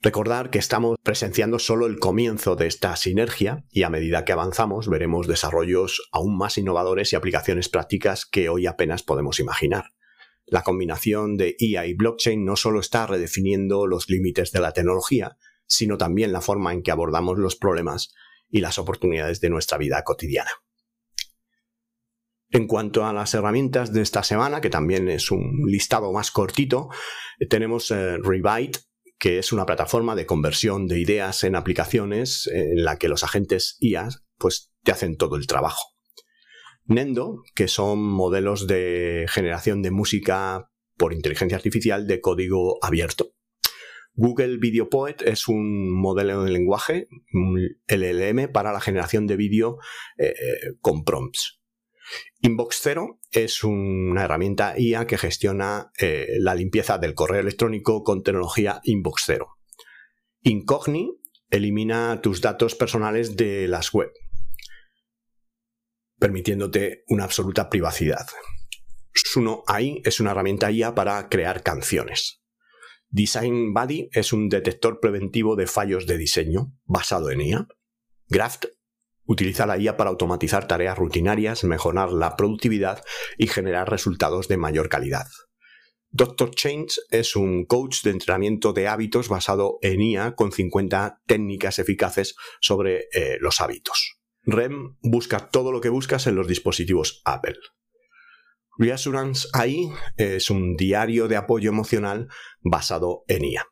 Recordar 0.00 0.50
que 0.50 0.60
estamos 0.60 0.96
presenciando 1.02 1.58
solo 1.58 1.86
el 1.86 1.98
comienzo 1.98 2.54
de 2.54 2.68
esta 2.68 2.94
sinergia 2.94 3.64
y 3.70 3.82
a 3.82 3.90
medida 3.90 4.24
que 4.24 4.32
avanzamos 4.32 4.88
veremos 4.88 5.26
desarrollos 5.26 6.08
aún 6.12 6.36
más 6.38 6.56
innovadores 6.56 7.12
y 7.12 7.16
aplicaciones 7.16 7.68
prácticas 7.68 8.24
que 8.24 8.48
hoy 8.48 8.66
apenas 8.66 9.02
podemos 9.02 9.40
imaginar. 9.40 9.90
La 10.50 10.62
combinación 10.62 11.36
de 11.36 11.56
IA 11.58 11.86
y 11.86 11.94
blockchain 11.94 12.44
no 12.44 12.56
solo 12.56 12.80
está 12.80 13.06
redefiniendo 13.06 13.86
los 13.86 14.08
límites 14.08 14.50
de 14.50 14.60
la 14.60 14.72
tecnología, 14.72 15.36
sino 15.66 15.98
también 15.98 16.32
la 16.32 16.40
forma 16.40 16.72
en 16.72 16.82
que 16.82 16.90
abordamos 16.90 17.38
los 17.38 17.56
problemas 17.56 18.14
y 18.48 18.60
las 18.60 18.78
oportunidades 18.78 19.40
de 19.40 19.50
nuestra 19.50 19.76
vida 19.76 20.02
cotidiana. 20.04 20.50
En 22.50 22.66
cuanto 22.66 23.04
a 23.04 23.12
las 23.12 23.34
herramientas 23.34 23.92
de 23.92 24.00
esta 24.00 24.22
semana, 24.22 24.62
que 24.62 24.70
también 24.70 25.10
es 25.10 25.30
un 25.30 25.64
listado 25.66 26.10
más 26.12 26.30
cortito, 26.30 26.88
tenemos 27.50 27.90
eh, 27.90 28.16
Revite, 28.16 28.78
que 29.18 29.38
es 29.38 29.52
una 29.52 29.66
plataforma 29.66 30.14
de 30.14 30.24
conversión 30.24 30.86
de 30.86 30.98
ideas 30.98 31.44
en 31.44 31.56
aplicaciones 31.56 32.48
en 32.50 32.84
la 32.84 32.96
que 32.96 33.08
los 33.08 33.22
agentes 33.22 33.76
IA 33.80 34.08
pues, 34.38 34.72
te 34.82 34.92
hacen 34.92 35.18
todo 35.18 35.36
el 35.36 35.46
trabajo. 35.46 35.97
Nendo, 36.88 37.42
que 37.54 37.68
son 37.68 38.02
modelos 38.02 38.66
de 38.66 39.26
generación 39.28 39.82
de 39.82 39.90
música 39.90 40.70
por 40.96 41.12
inteligencia 41.12 41.56
artificial 41.56 42.06
de 42.06 42.20
código 42.20 42.78
abierto. 42.82 43.34
Google 44.14 44.56
Video 44.56 44.88
Poet 44.88 45.16
es 45.24 45.46
un 45.46 45.90
modelo 45.90 46.42
de 46.42 46.50
lenguaje, 46.50 47.08
LLM, 47.86 48.50
para 48.50 48.72
la 48.72 48.80
generación 48.80 49.26
de 49.26 49.36
vídeo 49.36 49.76
eh, 50.16 50.34
con 50.80 51.04
prompts. 51.04 51.60
Inbox 52.40 52.80
Zero 52.82 53.20
es 53.30 53.62
una 53.64 54.24
herramienta 54.24 54.74
IA 54.78 55.06
que 55.06 55.18
gestiona 55.18 55.92
eh, 55.98 56.26
la 56.40 56.54
limpieza 56.54 56.98
del 56.98 57.14
correo 57.14 57.40
electrónico 57.40 58.02
con 58.02 58.22
tecnología 58.22 58.80
Inbox 58.82 59.24
Zero. 59.26 59.58
Incogni 60.40 61.18
elimina 61.50 62.20
tus 62.22 62.40
datos 62.40 62.74
personales 62.74 63.36
de 63.36 63.68
las 63.68 63.92
web, 63.92 64.10
permitiéndote 66.18 67.04
una 67.08 67.24
absoluta 67.24 67.68
privacidad. 67.68 68.26
Suno 69.12 69.62
AI 69.66 70.02
es 70.04 70.20
una 70.20 70.32
herramienta 70.32 70.70
IA 70.70 70.94
para 70.94 71.28
crear 71.28 71.62
canciones. 71.62 72.42
Design 73.10 73.72
Buddy 73.72 74.10
es 74.12 74.32
un 74.32 74.48
detector 74.48 75.00
preventivo 75.00 75.56
de 75.56 75.66
fallos 75.66 76.06
de 76.06 76.18
diseño 76.18 76.74
basado 76.84 77.30
en 77.30 77.40
IA. 77.40 77.66
Graft 78.28 78.66
utiliza 79.24 79.66
la 79.66 79.78
IA 79.78 79.96
para 79.96 80.10
automatizar 80.10 80.68
tareas 80.68 80.98
rutinarias, 80.98 81.64
mejorar 81.64 82.12
la 82.12 82.36
productividad 82.36 83.02
y 83.36 83.46
generar 83.46 83.90
resultados 83.90 84.48
de 84.48 84.56
mayor 84.56 84.88
calidad. 84.88 85.26
Dr. 86.10 86.50
Change 86.50 87.00
es 87.10 87.36
un 87.36 87.66
coach 87.66 88.02
de 88.02 88.10
entrenamiento 88.10 88.72
de 88.72 88.88
hábitos 88.88 89.28
basado 89.28 89.78
en 89.82 90.00
IA 90.00 90.34
con 90.34 90.52
50 90.52 91.22
técnicas 91.26 91.78
eficaces 91.78 92.34
sobre 92.60 93.08
eh, 93.12 93.36
los 93.40 93.60
hábitos. 93.60 94.17
REM 94.50 94.96
busca 95.02 95.50
todo 95.50 95.72
lo 95.72 95.82
que 95.82 95.90
buscas 95.90 96.26
en 96.26 96.34
los 96.34 96.48
dispositivos 96.48 97.20
Apple. 97.26 97.58
Reassurance 98.78 99.46
AI 99.52 99.90
es 100.16 100.48
un 100.48 100.74
diario 100.74 101.28
de 101.28 101.36
apoyo 101.36 101.68
emocional 101.68 102.28
basado 102.62 103.24
en 103.28 103.44
IA. 103.44 103.66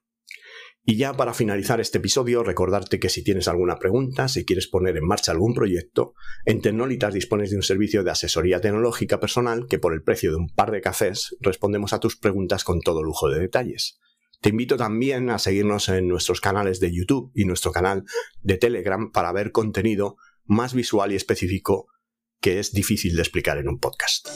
Y 0.85 0.99
ya 0.99 1.15
para 1.15 1.33
finalizar 1.33 1.81
este 1.81 1.97
episodio, 1.97 2.43
recordarte 2.43 3.01
que 3.01 3.09
si 3.09 3.25
tienes 3.25 3.49
alguna 3.49 3.79
pregunta, 3.79 4.29
si 4.29 4.45
quieres 4.45 4.67
poner 4.69 4.99
en 4.99 5.07
marcha 5.07 5.33
algún 5.33 5.55
proyecto, 5.55 6.13
en 6.45 6.61
Tecnolitas 6.61 7.15
dispones 7.15 7.51
de 7.51 7.57
un 7.57 7.63
servicio 7.63 8.05
de 8.05 8.11
asesoría 8.11 8.61
tecnológica 8.61 9.19
personal 9.19 9.67
que 9.71 9.79
por 9.79 9.95
el 9.95 10.03
precio 10.03 10.31
de 10.31 10.37
un 10.37 10.51
par 10.51 10.73
de 10.73 10.83
cafés 10.83 11.35
respondemos 11.41 11.95
a 11.95 12.01
tus 12.01 12.19
preguntas 12.19 12.65
con 12.65 12.81
todo 12.81 13.03
lujo 13.03 13.31
de 13.31 13.41
detalles. 13.41 13.99
Te 14.43 14.51
invito 14.51 14.77
también 14.77 15.31
a 15.31 15.39
seguirnos 15.39 15.89
en 15.89 16.07
nuestros 16.07 16.43
canales 16.43 16.81
de 16.81 16.95
YouTube 16.95 17.33
y 17.35 17.47
nuestro 17.47 17.73
canal 17.73 18.05
de 18.43 18.59
Telegram 18.59 19.11
para 19.11 19.33
ver 19.33 19.53
contenido 19.53 20.19
más 20.47 20.75
visual 20.75 21.13
y 21.13 21.17
específico 21.17 21.89
que 22.41 22.59
es 22.59 22.73
difícil 22.73 23.17
de 23.17 23.23
explicar 23.23 23.59
en 23.59 23.69
un 23.69 23.79
podcast. 23.79 24.29